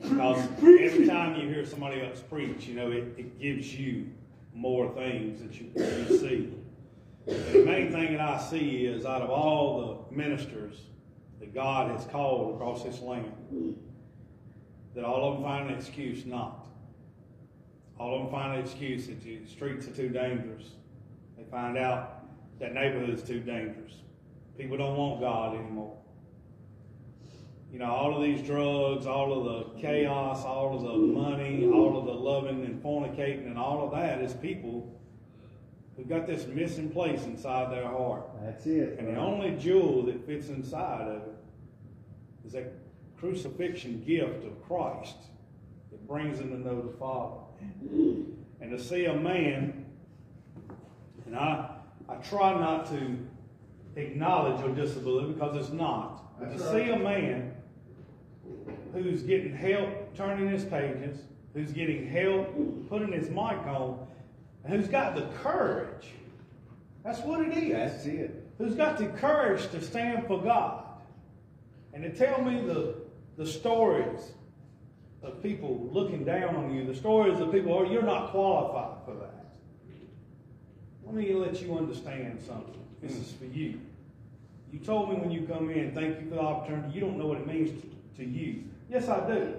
Because 0.03 0.49
every 0.61 1.07
time 1.07 1.41
you 1.41 1.49
hear 1.49 1.65
somebody 1.65 2.03
else 2.03 2.21
preach, 2.21 2.67
you 2.67 2.75
know, 2.75 2.91
it, 2.91 3.05
it 3.17 3.41
gives 3.41 3.75
you 3.75 4.07
more 4.55 4.93
things 4.95 5.41
that 5.41 5.55
you, 5.61 5.71
you 5.75 6.19
see. 6.19 6.53
And 7.27 7.55
the 7.55 7.65
main 7.65 7.91
thing 7.93 8.13
that 8.13 8.21
I 8.21 8.39
see 8.39 8.85
is 8.85 9.07
out 9.07 9.23
of 9.23 9.31
all 9.31 9.81
the 9.81 10.04
ministers 10.17 10.77
that 11.41 11.55
God 11.55 11.91
has 11.91 12.07
called 12.07 12.55
across 12.55 12.83
this 12.83 13.01
land, 13.01 13.33
that 14.95 15.05
all 15.05 15.29
of 15.29 15.35
them 15.35 15.45
find 15.45 15.71
an 15.71 15.77
excuse 15.77 16.25
not. 16.25 16.67
All 17.99 18.15
of 18.15 18.23
them 18.23 18.31
find 18.31 18.59
an 18.59 18.65
excuse 18.65 19.07
that 19.07 19.23
the 19.23 19.47
streets 19.47 19.87
are 19.87 19.93
too 19.93 20.09
dangerous. 20.09 20.65
They 21.37 21.45
find 21.45 21.79
out 21.79 22.25
that 22.59 22.75
neighborhood 22.75 23.11
is 23.11 23.23
too 23.23 23.41
dangerous. 23.41 23.93
People 24.57 24.77
don't 24.77 24.97
want 24.97 25.21
God 25.21 25.57
anymore. 25.57 25.97
You 27.73 27.81
know, 27.81 27.91
all 27.91 28.17
of 28.17 28.23
these 28.23 28.41
drugs, 28.41 29.07
all 29.07 29.33
of 29.33 29.45
the 29.75 29.81
chaos, 29.81 30.45
all 30.45 30.77
of 30.77 30.83
the 30.83 30.97
money, 30.97 31.67
all 31.67 31.99
of 31.99 32.05
the 32.07 32.13
loving 32.13 32.65
and 32.65 32.81
fornicating 32.81 33.47
and 33.47 33.59
all 33.59 33.85
of 33.85 33.91
that 33.91 34.21
is 34.21 34.33
people 34.35 34.95
who 35.97 36.05
got 36.05 36.27
this 36.27 36.47
missing 36.47 36.91
place 36.91 37.25
inside 37.25 37.73
their 37.73 37.87
heart. 37.87 38.25
That's 38.43 38.67
it. 38.67 38.99
And 38.99 39.09
the 39.09 39.17
only 39.17 39.53
jewel 39.53 40.03
that 40.07 40.27
fits 40.27 40.49
inside 40.49 41.03
of 41.03 41.23
it 41.23 41.35
is 42.47 42.53
that 42.53 42.73
crucifixion 43.19 44.03
gift 44.05 44.45
of 44.45 44.63
Christ 44.67 45.17
that 45.91 46.07
brings 46.07 46.39
them 46.39 46.51
to 46.51 46.59
know 46.59 46.83
the 46.83 46.97
Father. 46.99 47.41
And 48.61 48.71
to 48.71 48.83
see 48.83 49.05
a 49.05 49.15
man, 49.15 49.87
and 51.27 51.37
I, 51.37 51.71
I 52.09 52.17
try 52.17 52.59
not 52.59 52.87
to 52.87 53.17
acknowledge 53.97 54.61
your 54.61 54.75
disability 54.75 55.33
because 55.33 55.57
it's 55.57 55.73
not, 55.73 56.39
but 56.39 56.51
to 56.53 56.59
That's 56.59 56.71
see 56.71 56.91
a 56.91 56.99
man 56.99 57.55
who's 58.93 59.23
getting 59.23 59.55
help 59.55 60.15
turning 60.17 60.49
his 60.49 60.65
pages, 60.65 61.21
who's 61.55 61.73
getting 61.73 62.09
help 62.09 62.89
putting 62.89 63.13
his 63.13 63.29
mic 63.29 63.59
on, 63.67 64.07
who's 64.67 64.89
got 64.89 65.15
the 65.15 65.27
courage. 65.43 66.13
That's 67.05 67.21
what 67.21 67.41
it 67.41 67.57
is 67.57 67.73
That's 67.73 68.07
it. 68.07 68.47
who's 68.59 68.75
got 68.75 68.99
the 68.99 69.07
courage 69.07 69.71
to 69.71 69.81
stand 69.83 70.27
for 70.27 70.41
God 70.43 70.85
and 71.93 72.03
to 72.03 72.11
tell 72.11 72.43
me 72.43 72.61
the, 72.63 72.95
the 73.37 73.47
stories 73.47 74.33
of 75.23 75.43
people 75.43 75.89
looking 75.93 76.25
down 76.25 76.57
on 76.57 76.75
you, 76.75 76.85
the 76.85 76.95
stories 76.95 77.39
of 77.41 77.53
people, 77.53 77.75
oh, 77.75 77.85
you're 77.85 78.03
not 78.03 78.31
qualified 78.31 79.05
for 79.05 79.15
that. 79.15 79.47
Let 81.05 81.15
me 81.15 81.33
let 81.35 81.61
you 81.61 81.77
understand 81.77 82.41
something. 82.47 82.81
This 83.03 83.13
is 83.13 83.33
for 83.33 83.45
you. 83.45 83.81
You 84.73 84.79
told 84.81 85.11
me 85.11 85.17
when 85.17 85.31
you 85.31 85.47
come 85.47 85.71
in, 85.71 85.95
thank 85.95 86.21
you 86.21 86.29
for 86.29 86.37
the 86.37 86.41
opportunity. 86.41 86.95
You 86.95 87.01
don't 87.01 87.19
know 87.19 87.27
what 87.27 87.39
it 87.39 87.47
means 87.47 87.71
to, 87.81 88.25
to 88.25 88.29
you. 88.29 88.65
Yes, 88.91 89.09
I 89.09 89.27
do. 89.27 89.55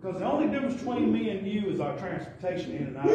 Because 0.00 0.18
the 0.18 0.24
only 0.24 0.48
difference 0.48 0.76
between 0.76 1.12
me 1.12 1.28
and 1.28 1.46
you 1.46 1.68
is 1.68 1.78
our 1.78 1.94
transportation 1.98 2.72
in 2.72 2.86
and 2.86 2.96
out. 2.96 3.06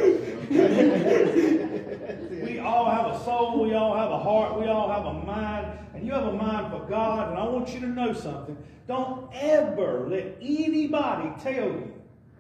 We 2.45 2.59
all 2.59 2.91
have 2.91 3.07
a 3.07 3.23
soul, 3.23 3.63
we 3.63 3.73
all 3.73 3.95
have 3.97 4.11
a 4.11 4.19
heart, 4.19 4.59
we 4.59 4.67
all 4.67 4.91
have 4.91 5.07
a 5.07 5.13
mind, 5.25 5.79
and 5.95 6.05
you 6.05 6.13
have 6.13 6.27
a 6.27 6.33
mind 6.33 6.71
for 6.71 6.85
God, 6.87 7.29
and 7.29 7.39
I 7.39 7.43
want 7.45 7.73
you 7.73 7.79
to 7.79 7.87
know 7.87 8.13
something. 8.13 8.55
Don't 8.87 9.27
ever 9.33 10.07
let 10.07 10.37
anybody 10.39 11.31
tell 11.41 11.53
you 11.53 11.91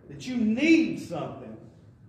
that 0.09 0.27
you 0.27 0.37
need 0.37 0.99
something 0.99 1.57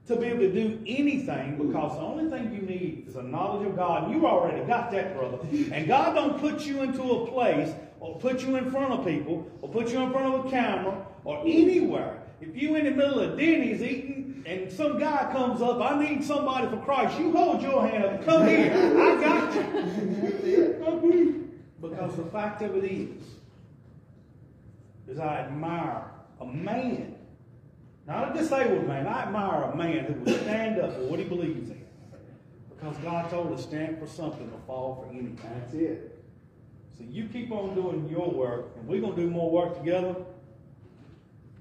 to 0.07 0.17
be 0.17 0.27
able 0.27 0.41
to 0.41 0.53
do 0.53 0.79
anything 0.87 1.57
because 1.57 1.97
the 1.97 2.03
only 2.03 2.29
thing 2.31 2.53
you 2.53 2.61
need 2.61 3.07
is 3.09 3.17
a 3.17 3.23
knowledge 3.23 3.67
of 3.67 3.77
God. 3.77 4.05
And 4.05 4.13
you 4.15 4.27
already 4.27 4.63
got 4.67 4.91
that, 4.91 5.17
brother. 5.17 5.39
And 5.73 5.89
God 5.89 6.15
don't 6.15 6.39
put 6.39 6.67
you 6.67 6.83
into 6.83 7.03
a 7.03 7.27
place 7.27 7.73
or 7.99 8.19
put 8.19 8.43
you 8.43 8.57
in 8.57 8.71
front 8.71 8.93
of 8.93 9.07
people, 9.07 9.51
or 9.63 9.71
put 9.71 9.89
you 9.91 9.99
in 10.01 10.11
front 10.13 10.35
of 10.35 10.45
a 10.45 10.51
camera, 10.51 11.07
or 11.25 11.41
anywhere. 11.41 12.23
If 12.41 12.55
you 12.55 12.75
in 12.77 12.85
the 12.85 12.91
middle 12.91 13.21
of 13.21 13.39
Denny's 13.39 13.83
eating 13.83 14.45
and 14.47 14.71
some 14.71 14.99
guy 14.99 15.31
comes 15.33 15.63
up, 15.63 15.81
I 15.81 16.03
need 16.03 16.23
somebody 16.23 16.69
for 16.69 16.77
Christ, 16.79 17.19
you 17.19 17.33
hold 17.33 17.63
your 17.63 17.87
hand 17.87 18.05
up, 18.05 18.25
come 18.25 18.47
here, 18.47 18.73
I 18.73 19.21
got 19.21 19.55
you. 20.45 21.51
Because 21.81 22.17
the 22.17 22.25
fact 22.27 22.63
of 22.63 22.77
it 22.77 22.85
is, 22.85 23.23
is 25.09 25.19
I 25.19 25.39
admire 25.41 26.05
a 26.41 26.47
man, 26.47 27.17
not 28.07 28.31
a 28.37 28.39
disabled 28.39 28.87
man, 28.87 29.07
I 29.07 29.23
admire 29.23 29.63
a 29.63 29.77
man 29.77 30.05
who 30.05 30.15
will 30.21 30.39
stand 30.41 30.81
up 30.81 30.95
for 30.95 31.03
what 31.05 31.19
he 31.19 31.25
believes 31.25 31.71
in. 31.71 31.85
Because 32.69 32.97
God 32.99 33.31
told 33.31 33.53
us 33.53 33.63
stand 33.63 33.99
for 33.99 34.07
something 34.07 34.51
or 34.53 34.61
fall 34.67 35.03
for 35.03 35.11
anything. 35.11 35.41
That's 35.43 35.75
it. 35.75 36.23
So 36.99 37.05
you 37.09 37.29
keep 37.29 37.51
on 37.51 37.75
doing 37.75 38.09
your 38.09 38.31
work, 38.31 38.77
and 38.77 38.87
we're 38.87 39.01
gonna 39.01 39.17
do 39.17 39.29
more 39.29 39.51
work 39.51 39.79
together. 39.79 40.15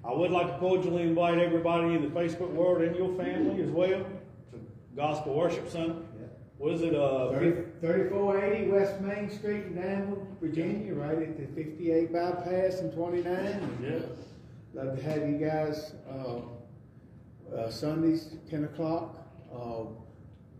I 0.07 0.13
would 0.13 0.31
like 0.31 0.47
to 0.53 0.57
cordially 0.59 1.03
invite 1.03 1.39
everybody 1.39 1.95
in 1.95 2.01
the 2.03 2.09
Facebook 2.09 2.51
world 2.51 2.81
and 2.83 2.95
your 2.95 3.13
family 3.15 3.61
as 3.63 3.69
well 3.69 4.05
to 4.51 4.59
Gospel 4.95 5.33
Worship 5.35 5.67
Center. 5.69 5.95
Yeah. 6.19 6.27
What 6.57 6.73
is 6.73 6.81
it, 6.83 6.95
uh, 6.95 7.31
Thirty-four 7.81 8.43
eighty 8.43 8.69
West 8.71 9.01
Main 9.01 9.29
Street 9.29 9.65
in 9.65 9.75
Danville, 9.75 10.25
Virginia, 10.39 10.93
right 10.93 11.17
at 11.17 11.37
the 11.37 11.47
fifty-eight 11.61 12.13
bypass 12.13 12.79
and 12.79 12.93
twenty-nine. 12.93 13.77
yeah, 13.83 13.99
Love 14.73 14.95
to 14.95 15.03
have 15.03 15.27
you 15.27 15.37
guys, 15.37 15.93
uh, 16.09 17.55
uh, 17.55 17.69
Sundays, 17.69 18.35
ten 18.49 18.63
o'clock, 18.65 19.17
uh, 19.53 19.83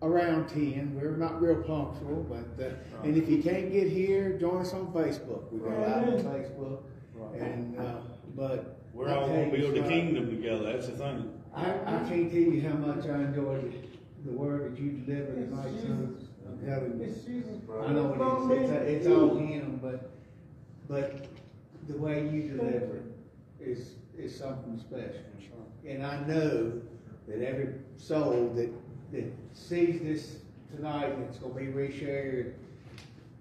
around 0.02 0.50
ten. 0.50 1.00
We're 1.00 1.16
not 1.18 1.42
real 1.42 1.62
punctual, 1.64 2.26
but, 2.28 2.66
uh, 2.66 2.72
and 3.04 3.16
if 3.16 3.30
you 3.30 3.42
can't 3.44 3.72
get 3.72 3.88
here, 3.90 4.38
join 4.38 4.62
us 4.62 4.74
on 4.74 4.88
Facebook. 4.88 5.52
We 5.52 5.60
go 5.60 5.70
live 5.70 6.08
on 6.10 6.24
Facebook. 6.24 6.80
Right. 7.14 7.42
And, 7.42 7.80
uh, 7.80 7.98
but. 8.36 8.75
We're 8.96 9.10
I 9.10 9.16
all 9.16 9.28
gonna 9.28 9.52
build 9.52 9.76
the 9.76 9.82
kingdom 9.82 10.30
together, 10.30 10.72
that's 10.72 10.88
the 10.88 10.94
thing. 10.94 11.32
I, 11.54 11.72
I 11.86 12.10
can't 12.10 12.32
tell 12.32 12.40
you 12.40 12.62
how 12.68 12.76
much 12.76 13.06
I 13.06 13.24
enjoyed 13.24 13.74
the, 14.24 14.32
the 14.32 14.38
word 14.38 14.72
that 14.76 14.82
you 14.82 14.92
delivered 14.92 15.50
tonight, 15.50 15.82
son. 15.82 16.28
I'm 16.48 16.66
telling 16.66 17.00
you. 17.00 17.06
It's 17.06 17.24
Jesus, 17.26 17.58
bro. 17.66 17.86
I 17.86 17.92
know 17.92 18.50
It's 18.52 18.52
it 18.52 18.64
is, 18.64 18.72
it's, 18.72 19.06
it's 19.06 19.08
all 19.08 19.36
him, 19.36 19.80
but, 19.82 20.10
but 20.88 21.28
the 21.90 21.98
way 21.98 22.28
you 22.30 22.50
deliver 22.50 22.98
it 23.60 23.68
is, 23.68 23.96
is 24.18 24.36
something 24.38 24.80
special. 24.80 25.22
And 25.88 26.06
I 26.06 26.20
know 26.26 26.82
that 27.28 27.48
every 27.48 27.76
soul 27.98 28.52
that, 28.56 28.72
that 29.12 29.32
sees 29.54 30.02
this 30.02 30.38
tonight, 30.76 31.12
and 31.12 31.24
it's 31.26 31.38
gonna 31.38 31.54
be 31.54 31.68
reshared, 31.68 32.54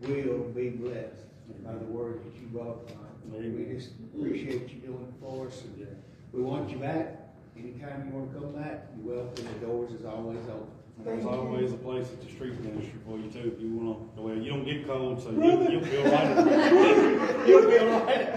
will 0.00 0.44
be 0.54 0.70
blessed 0.70 1.24
by 1.64 1.72
the 1.72 1.84
word 1.86 2.20
that 2.24 2.34
you 2.40 2.46
brought 2.48 2.86
tonight. 2.88 3.03
We 3.32 3.74
just 3.74 3.90
appreciate 4.14 4.68
you 4.70 4.80
doing 4.80 5.06
it 5.08 5.14
for 5.20 5.46
us, 5.48 5.62
and 5.62 5.82
uh, 5.86 5.90
we 6.32 6.42
want 6.42 6.70
you 6.70 6.76
back. 6.76 7.20
Anytime 7.56 8.06
you 8.08 8.18
wanna 8.18 8.32
come 8.32 8.52
back, 8.62 8.86
you're 8.96 9.16
welcome, 9.16 9.44
the 9.60 9.66
doors 9.66 9.92
is 9.92 10.04
always 10.04 10.38
open. 10.48 10.66
There's 11.04 11.24
always 11.24 11.72
a 11.72 11.76
place 11.76 12.06
at 12.06 12.24
the 12.24 12.30
street 12.32 12.60
ministry 12.60 12.98
for 13.06 13.18
you 13.18 13.30
too, 13.30 13.52
if 13.54 13.60
you 13.60 13.70
wanna, 13.70 13.98
well, 14.16 14.36
you 14.36 14.50
don't 14.50 14.64
get 14.64 14.86
cold, 14.86 15.22
so 15.22 15.30
you, 15.30 15.70
you'll 15.70 15.84
feel 15.84 16.04
right. 16.04 16.36
You'll 17.48 17.70
feel 17.70 17.86
right. 18.00 18.28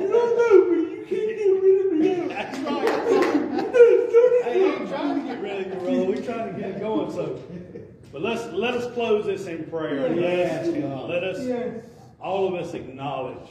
You 0.00 0.08
don't 0.08 0.36
know, 0.36 0.66
but 0.68 0.90
you 0.90 1.06
can't 1.08 1.38
get 1.38 1.50
rid 1.62 1.86
of 1.86 1.92
me. 1.92 2.28
That's 2.34 2.58
right. 2.60 3.72
Hey, 4.46 4.62
I 4.64 4.74
ain't 4.76 4.88
trying 4.88 5.20
to 5.20 5.26
get 5.26 5.42
rid 5.42 5.66
of 5.66 5.72
you, 5.72 5.80
brother. 5.80 6.04
We 6.04 6.20
trying 6.24 6.54
to 6.54 6.60
get 6.60 6.70
it 6.70 6.80
going. 6.80 7.10
So, 7.10 7.42
but 8.12 8.22
let's 8.22 8.44
let 8.52 8.74
us 8.74 8.92
close 8.94 9.26
this 9.26 9.46
in 9.46 9.64
prayer. 9.64 10.14
Yes, 10.14 10.68
Let, 10.68 10.80
God. 10.82 11.10
let 11.10 11.24
us, 11.24 11.44
Yes, 11.44 11.84
all 12.20 12.46
of 12.46 12.54
us, 12.54 12.74
acknowledge 12.74 13.48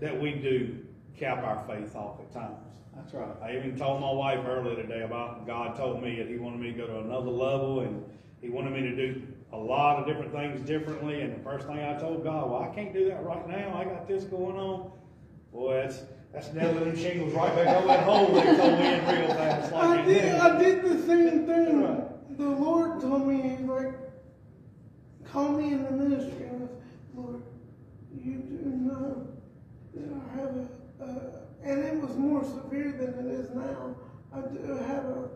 that 0.00 0.20
we 0.20 0.32
do 0.32 0.78
cap 1.16 1.44
our 1.44 1.64
faith 1.66 1.94
off 1.94 2.20
at 2.20 2.32
times. 2.32 2.56
That's 2.94 3.14
right. 3.14 3.28
I 3.42 3.56
even 3.56 3.76
told 3.76 4.00
my 4.00 4.12
wife 4.12 4.44
earlier 4.46 4.76
today 4.76 5.02
about 5.02 5.46
God 5.46 5.76
told 5.76 6.02
me 6.02 6.16
that 6.16 6.28
He 6.28 6.36
wanted 6.36 6.60
me 6.60 6.72
to 6.72 6.78
go 6.78 6.86
to 6.86 7.00
another 7.00 7.30
level 7.30 7.80
and 7.80 8.04
He 8.40 8.48
wanted 8.48 8.72
me 8.72 8.80
to 8.82 8.96
do 8.96 9.22
a 9.52 9.56
lot 9.56 9.98
of 9.98 10.06
different 10.06 10.32
things 10.32 10.60
differently. 10.62 11.20
And 11.20 11.34
the 11.38 11.42
first 11.42 11.66
thing 11.66 11.78
I 11.78 11.98
told 11.98 12.24
God, 12.24 12.50
well, 12.50 12.62
I 12.62 12.74
can't 12.74 12.92
do 12.92 13.08
that 13.08 13.24
right 13.24 13.46
now. 13.48 13.76
I 13.76 13.84
got 13.84 14.06
this 14.06 14.24
going 14.24 14.56
on. 14.56 14.90
Boy, 15.52 15.82
that's 15.82 16.02
that's 16.32 16.52
nailing 16.54 16.84
them 16.84 16.96
shingles 16.96 17.34
right 17.34 17.54
back 17.54 17.76
over 17.76 17.86
that 17.88 18.04
hole 18.04 18.32
they 18.32 18.56
told 18.56 18.78
me 18.78 18.86
in 18.86 19.06
real 19.06 19.28
fast. 19.34 19.72
Like 19.72 20.00
I 20.00 20.02
did, 20.02 20.22
did. 20.22 20.34
I 20.34 20.58
did 20.58 20.82
the 20.82 21.06
same 21.06 21.46
thing. 21.46 22.08
The 22.30 22.48
Lord 22.48 23.00
told 23.02 23.26
me, 23.28 23.50
he's 23.50 23.60
like, 23.60 23.92
call 25.30 25.50
me 25.52 25.72
in 25.72 25.84
the 25.84 25.90
ministry. 25.90 26.46
I 26.46 26.58
said, 26.58 26.68
Lord, 27.14 27.42
you 28.18 28.36
do 28.36 28.64
know 28.64 29.21
I 30.10 30.36
have 30.36 30.56
a, 30.56 31.04
uh, 31.04 31.30
and 31.64 31.84
it 31.84 32.00
was 32.00 32.16
more 32.16 32.44
severe 32.44 32.92
than 32.92 33.26
it 33.26 33.32
is 33.32 33.50
now. 33.50 33.94
I 34.34 34.40
do 34.40 34.74
have 34.86 35.04
a 35.04 35.28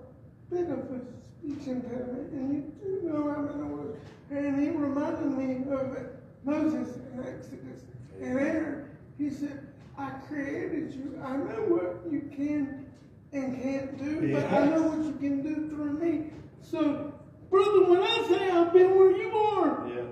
bit 0.51 0.71
of 0.71 0.79
a 0.91 1.01
speech 1.39 1.67
impediment, 1.69 2.33
and 2.33 2.55
you 2.55 2.73
do 2.83 3.09
know 3.09 3.31
I'm 3.31 3.49
in 3.49 3.59
the 3.59 3.67
word. 3.67 4.01
And 4.31 4.61
he 4.61 4.71
reminded 4.71 5.39
me 5.39 5.73
of 5.73 5.97
Moses 6.45 6.97
in 6.97 7.21
Exodus 7.21 7.83
and 8.21 8.39
Aaron. 8.39 8.89
He 9.19 9.31
said, 9.31 9.67
I 9.99 10.11
created 10.29 10.93
you. 10.93 11.21
I 11.25 11.37
know 11.37 11.63
what 11.69 12.13
you 12.13 12.29
can 12.35 12.87
and 13.33 13.63
can't 13.63 13.99
do, 13.99 14.33
but 14.33 14.45
I 14.53 14.67
know 14.67 14.83
what 14.83 14.99
you 15.05 15.13
can 15.15 15.43
do 15.43 15.69
through 15.69 15.93
me. 15.99 16.31
So, 16.63 17.13
brother, 17.51 17.85
when 17.91 18.03
I 18.03 18.27
say 18.29 18.51
I've 18.51 18.73
been 18.73 18.97
where 18.97 19.11
you 19.11 19.29
are, 19.37 19.89
Yeah. 19.89 20.03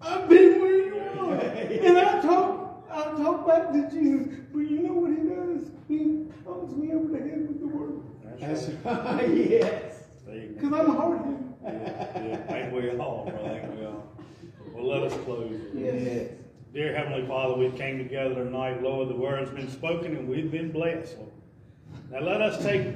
I've 0.00 0.28
been 0.28 0.60
where 0.60 0.76
you 0.76 0.98
are. 0.98 1.34
and 1.40 1.98
I 1.98 2.20
talk, 2.20 2.65
I 2.96 3.02
talk 3.22 3.46
back 3.46 3.72
to 3.72 3.90
Jesus, 3.90 4.28
but 4.52 4.60
you 4.60 4.78
know 4.80 4.94
what 4.94 5.10
he 5.10 5.16
does? 5.28 5.70
He 5.86 6.24
pounds 6.44 6.74
me 6.74 6.94
over 6.94 7.08
the 7.08 7.18
head 7.18 7.46
with 7.46 7.60
the 7.60 7.66
word. 7.66 8.00
That's 8.40 8.68
right. 8.68 9.04
right, 9.04 9.36
yes. 9.50 9.96
There 10.26 10.36
you 10.36 10.48
go. 10.48 10.54
Because 10.54 10.72
I'm 10.72 10.96
hard-headed. 10.96 11.54
Yeah, 11.62 12.46
yeah. 12.48 12.54
Ain't 12.54 12.72
we 12.72 12.90
all, 12.98 13.26
brother? 13.26 13.48
Ain't 13.50 13.78
we 13.78 13.84
all? 13.84 14.08
Well, 14.72 14.86
let 14.86 15.12
us 15.12 15.24
close. 15.24 15.60
Yes. 15.74 16.30
Dear 16.72 16.96
Heavenly 16.96 17.26
Father, 17.26 17.54
we 17.54 17.70
came 17.70 17.98
together 17.98 18.34
tonight, 18.34 18.82
Lord. 18.82 19.08
The 19.08 19.14
word's 19.14 19.50
been 19.50 19.70
spoken 19.70 20.16
and 20.16 20.26
we've 20.26 20.50
been 20.50 20.72
blessed. 20.72 21.18
Lord. 21.18 21.30
Now 22.10 22.20
let 22.20 22.40
us 22.40 22.62
take 22.62 22.86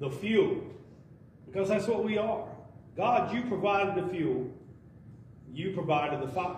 the 0.00 0.10
fuel, 0.10 0.62
because 1.46 1.68
that's 1.68 1.86
what 1.86 2.04
we 2.04 2.18
are. 2.18 2.46
God, 2.96 3.32
you 3.32 3.42
provided 3.42 4.04
the 4.04 4.08
fuel, 4.08 4.50
you 5.52 5.72
provided 5.72 6.26
the 6.26 6.32
fire. 6.32 6.56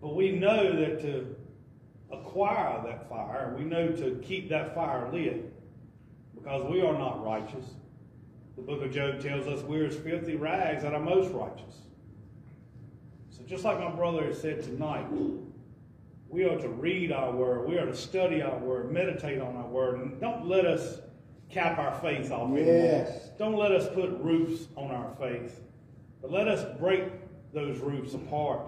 But 0.00 0.14
we 0.14 0.32
know 0.32 0.74
that 0.76 1.00
to 1.02 1.36
acquire 2.12 2.80
that 2.86 3.08
fire, 3.08 3.54
we 3.58 3.64
know 3.64 3.88
to 3.88 4.20
keep 4.24 4.48
that 4.50 4.74
fire 4.74 5.10
lit, 5.12 5.52
because 6.34 6.64
we 6.70 6.80
are 6.80 6.96
not 6.96 7.24
righteous. 7.24 7.74
The 8.56 8.62
book 8.62 8.82
of 8.82 8.92
Job 8.92 9.20
tells 9.20 9.46
us 9.46 9.62
we're 9.62 9.86
as 9.86 9.96
filthy 9.96 10.36
rags 10.36 10.82
that 10.82 10.94
are 10.94 11.00
most 11.00 11.32
righteous. 11.32 11.82
So 13.30 13.42
just 13.44 13.64
like 13.64 13.78
my 13.78 13.90
brother 13.90 14.24
has 14.24 14.40
said 14.40 14.62
tonight, 14.62 15.06
we 16.28 16.44
are 16.44 16.58
to 16.58 16.68
read 16.68 17.12
our 17.12 17.32
word, 17.32 17.68
we 17.68 17.78
are 17.78 17.86
to 17.86 17.96
study 17.96 18.42
our 18.42 18.58
word, 18.58 18.90
meditate 18.92 19.40
on 19.40 19.56
our 19.56 19.66
word, 19.66 19.98
and 20.00 20.20
don't 20.20 20.46
let 20.46 20.66
us 20.66 21.00
cap 21.50 21.78
our 21.78 21.94
faith 22.00 22.30
off. 22.30 22.50
Yes. 22.54 23.30
Don't 23.38 23.56
let 23.56 23.72
us 23.72 23.88
put 23.94 24.10
roofs 24.20 24.66
on 24.76 24.90
our 24.90 25.14
faith, 25.18 25.60
but 26.20 26.30
let 26.30 26.48
us 26.48 26.64
break 26.78 27.04
those 27.52 27.78
roofs 27.78 28.14
apart. 28.14 28.60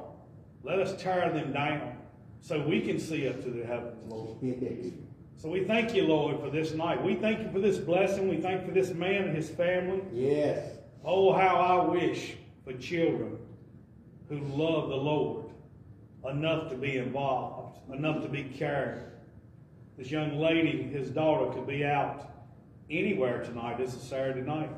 Let 0.62 0.78
us 0.78 1.00
tear 1.00 1.30
them 1.30 1.52
down 1.52 1.96
so 2.40 2.60
we 2.66 2.80
can 2.80 2.98
see 2.98 3.28
up 3.28 3.42
to 3.44 3.50
the 3.50 3.64
heavens, 3.64 4.04
Lord. 4.06 4.38
So 5.36 5.48
we 5.48 5.64
thank 5.64 5.94
you, 5.94 6.02
Lord, 6.02 6.38
for 6.38 6.50
this 6.50 6.74
night. 6.74 7.02
We 7.02 7.14
thank 7.14 7.38
you 7.38 7.50
for 7.50 7.60
this 7.60 7.78
blessing. 7.78 8.28
We 8.28 8.36
thank 8.36 8.60
you 8.60 8.66
for 8.68 8.74
this 8.74 8.90
man 8.90 9.22
and 9.22 9.34
his 9.34 9.48
family. 9.48 10.02
Yes. 10.12 10.76
Oh, 11.02 11.32
how 11.32 11.56
I 11.56 11.82
wish 11.88 12.34
for 12.62 12.74
children 12.74 13.38
who 14.28 14.38
love 14.40 14.90
the 14.90 14.96
Lord 14.96 15.46
enough 16.28 16.68
to 16.68 16.76
be 16.76 16.98
involved, 16.98 17.78
enough 17.90 18.22
to 18.22 18.28
be 18.28 18.44
cared. 18.44 19.12
This 19.96 20.10
young 20.10 20.38
lady, 20.38 20.82
his 20.82 21.08
daughter, 21.08 21.50
could 21.54 21.66
be 21.66 21.86
out 21.86 22.30
anywhere 22.90 23.42
tonight. 23.42 23.78
This 23.78 23.94
is 23.94 24.02
Saturday 24.02 24.42
night. 24.42 24.70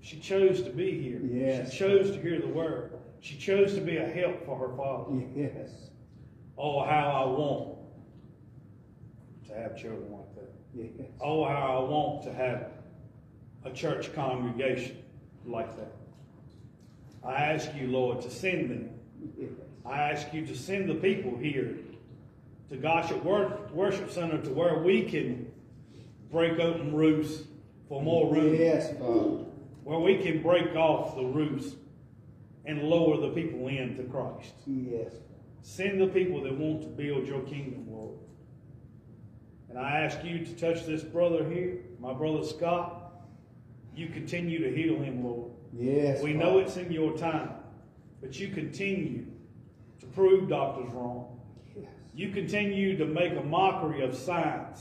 She 0.00 0.18
chose 0.18 0.60
to 0.62 0.70
be 0.70 1.00
here. 1.00 1.20
Yes. 1.22 1.72
She 1.72 1.78
chose 1.78 2.10
to 2.10 2.20
hear 2.20 2.40
the 2.40 2.48
word. 2.48 2.95
She 3.20 3.36
chose 3.36 3.74
to 3.74 3.80
be 3.80 3.96
a 3.96 4.06
help 4.06 4.44
for 4.44 4.56
her 4.58 4.76
father. 4.76 5.22
Yes. 5.34 5.70
Oh, 6.58 6.84
how 6.84 7.10
I 7.10 7.38
want 7.38 7.78
to 9.48 9.54
have 9.54 9.76
children 9.76 10.10
like 10.12 10.34
that. 10.34 10.52
Yes. 10.74 11.08
Oh, 11.20 11.44
how 11.44 11.78
I 11.84 11.88
want 11.88 12.22
to 12.24 12.32
have 12.32 12.68
a 13.64 13.70
church 13.70 14.14
congregation 14.14 14.98
like 15.44 15.76
that. 15.76 15.92
I 17.24 17.34
ask 17.34 17.74
you, 17.74 17.88
Lord, 17.88 18.20
to 18.22 18.30
send 18.30 18.70
them. 18.70 18.90
Yes. 19.38 19.50
I 19.84 19.98
ask 20.12 20.32
you 20.32 20.46
to 20.46 20.54
send 20.54 20.88
the 20.88 20.94
people 20.94 21.36
here 21.36 21.76
to 22.70 23.20
Wor- 23.22 23.60
Worship 23.72 24.10
Center 24.10 24.38
to 24.42 24.50
where 24.50 24.78
we 24.78 25.02
can 25.02 25.50
break 26.30 26.58
open 26.58 26.94
roofs 26.94 27.42
for 27.88 28.02
more 28.02 28.32
room. 28.32 28.54
Yes, 28.54 28.92
Father. 28.98 29.44
Where 29.84 30.00
we 30.00 30.18
can 30.18 30.42
break 30.42 30.74
off 30.74 31.14
the 31.16 31.24
roofs 31.24 31.74
and 32.66 32.82
lower 32.82 33.20
the 33.20 33.30
people 33.30 33.68
into 33.68 34.02
Christ. 34.04 34.54
Yes. 34.66 35.14
Send 35.62 36.00
the 36.00 36.06
people 36.08 36.42
that 36.42 36.56
want 36.56 36.82
to 36.82 36.88
build 36.88 37.26
your 37.26 37.40
kingdom, 37.42 37.86
Lord. 37.88 38.18
And 39.68 39.78
I 39.78 40.00
ask 40.00 40.24
you 40.24 40.44
to 40.44 40.52
touch 40.54 40.86
this 40.86 41.02
brother 41.02 41.48
here, 41.48 41.80
my 42.00 42.12
brother 42.12 42.44
Scott. 42.44 43.02
You 43.94 44.08
continue 44.08 44.58
to 44.62 44.74
heal 44.74 45.02
him, 45.02 45.24
Lord. 45.24 45.52
Yes. 45.72 46.22
We 46.22 46.32
know 46.32 46.58
it's 46.58 46.76
in 46.76 46.92
your 46.92 47.16
time, 47.16 47.50
but 48.20 48.38
you 48.38 48.48
continue 48.48 49.26
to 50.00 50.06
prove 50.06 50.48
doctors 50.48 50.90
wrong. 50.92 51.40
Yes. 51.74 51.86
You 52.14 52.30
continue 52.30 52.96
to 52.96 53.06
make 53.06 53.32
a 53.32 53.42
mockery 53.42 54.02
of 54.02 54.14
science. 54.14 54.80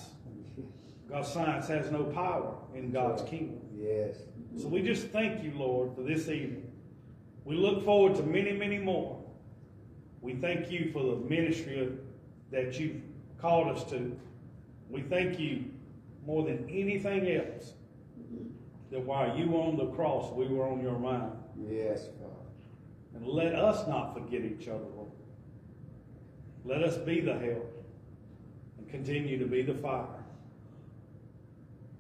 because 1.07 1.31
science 1.31 1.67
has 1.67 1.91
no 1.91 2.03
power 2.03 2.55
in 2.73 2.91
God's 2.91 3.21
kingdom. 3.23 3.61
Yes. 3.75 4.17
So 4.57 4.67
we 4.67 4.81
just 4.81 5.07
thank 5.07 5.43
you, 5.43 5.51
Lord, 5.55 5.95
for 5.95 6.01
this 6.01 6.29
evening. 6.29 6.64
We 7.45 7.55
look 7.55 7.85
forward 7.85 8.15
to 8.15 8.23
many, 8.23 8.51
many 8.53 8.79
more. 8.79 9.23
We 10.19 10.33
thank 10.33 10.71
you 10.71 10.91
for 10.91 11.03
the 11.03 11.15
ministry 11.29 11.89
that 12.51 12.79
you've 12.79 13.01
called 13.39 13.77
us 13.77 13.83
to. 13.91 14.19
We 14.89 15.03
thank 15.03 15.39
you 15.39 15.65
more 16.25 16.43
than 16.43 16.67
anything 16.69 17.29
else 17.29 17.73
that 18.91 19.01
while 19.01 19.37
you 19.37 19.47
were 19.49 19.61
on 19.61 19.77
the 19.77 19.87
cross, 19.87 20.31
we 20.33 20.47
were 20.47 20.67
on 20.67 20.81
your 20.81 20.97
mind. 20.97 21.31
Yes, 21.69 22.07
Father. 22.19 22.33
And 23.15 23.27
let 23.27 23.53
us 23.53 23.87
not 23.87 24.15
forget 24.15 24.41
each 24.41 24.67
other, 24.67 24.83
Lord. 24.95 25.11
Let 26.65 26.81
us 26.81 26.97
be 26.97 27.21
the 27.21 27.37
help 27.37 27.85
and 28.79 28.89
continue 28.89 29.37
to 29.37 29.45
be 29.45 29.61
the 29.61 29.75
fire 29.75 30.23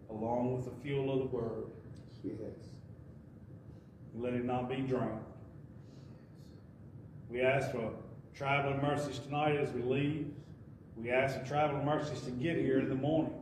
along 0.09 0.55
with 0.55 0.65
the 0.65 0.81
fuel 0.81 1.11
of 1.11 1.19
the 1.19 1.25
word. 1.25 1.65
Yes. 2.23 2.35
Let 4.15 4.33
it 4.33 4.45
not 4.45 4.69
be 4.69 4.77
drowned. 4.77 5.21
We 7.35 7.41
ask 7.41 7.69
for 7.69 7.91
traveling 8.33 8.81
mercies 8.81 9.19
tonight 9.19 9.57
as 9.57 9.69
we 9.73 9.81
leave. 9.81 10.31
We 10.95 11.11
ask 11.11 11.37
for 11.37 11.45
traveling 11.45 11.85
mercies 11.85 12.21
to 12.21 12.31
get 12.31 12.55
here 12.55 12.79
in 12.79 12.87
the 12.87 12.95
morning. 12.95 13.33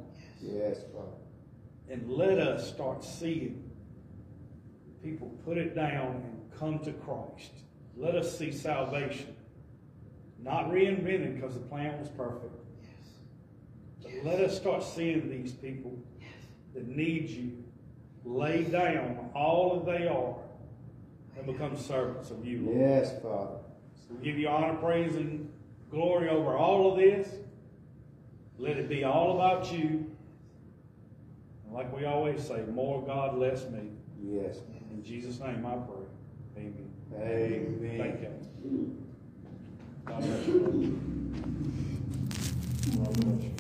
Yes, 0.41 0.79
Father. 0.91 1.11
And 1.91 2.09
let 2.09 2.39
us 2.39 2.67
start 2.67 3.03
seeing 3.03 3.69
people 5.03 5.29
put 5.45 5.59
it 5.59 5.75
down 5.75 6.23
and 6.25 6.59
come 6.59 6.79
to 6.79 6.91
Christ. 6.91 7.51
Let 7.95 8.15
us 8.15 8.35
see 8.35 8.51
salvation. 8.51 9.35
Not 10.41 10.71
reinvented 10.71 11.35
because 11.35 11.53
the 11.53 11.59
plan 11.59 11.99
was 11.99 12.09
perfect. 12.09 12.51
But 14.01 14.11
let 14.23 14.39
us 14.39 14.57
start 14.57 14.83
seeing 14.83 15.29
these 15.29 15.51
people 15.51 15.95
that 16.73 16.87
need 16.87 17.29
you 17.29 17.63
lay 18.25 18.63
down 18.63 19.29
all 19.35 19.79
that 19.79 19.85
they 19.85 20.07
are 20.07 20.33
and 21.37 21.45
become 21.45 21.77
servants 21.77 22.31
of 22.31 22.43
you, 22.43 22.61
Lord. 22.61 22.79
Yes, 22.79 23.21
Father. 23.21 23.59
So 24.13 24.19
we 24.19 24.25
give 24.25 24.39
you 24.39 24.47
honor, 24.47 24.75
praise, 24.75 25.15
and 25.15 25.49
glory 25.89 26.29
over 26.29 26.55
all 26.55 26.91
of 26.91 26.97
this. 26.97 27.27
Let 28.57 28.77
it 28.77 28.87
be 28.89 29.03
all 29.03 29.35
about 29.35 29.71
you. 29.73 30.11
And 31.65 31.73
like 31.73 31.95
we 31.95 32.05
always 32.05 32.43
say, 32.43 32.63
more 32.71 33.05
God, 33.05 33.37
less 33.37 33.67
me. 33.69 33.89
Yes. 34.23 34.59
In 34.91 35.03
Jesus' 35.03 35.39
name 35.39 35.65
I 35.65 35.75
pray. 35.75 36.05
Amen. 36.57 36.91
Amen. 37.15 37.97
Thank 37.97 38.21
you. 38.21 38.97
God 40.05 40.21
bless 40.21 40.47
you. 40.47 40.99
God 42.95 43.13
bless 43.13 43.43
you. 43.43 43.52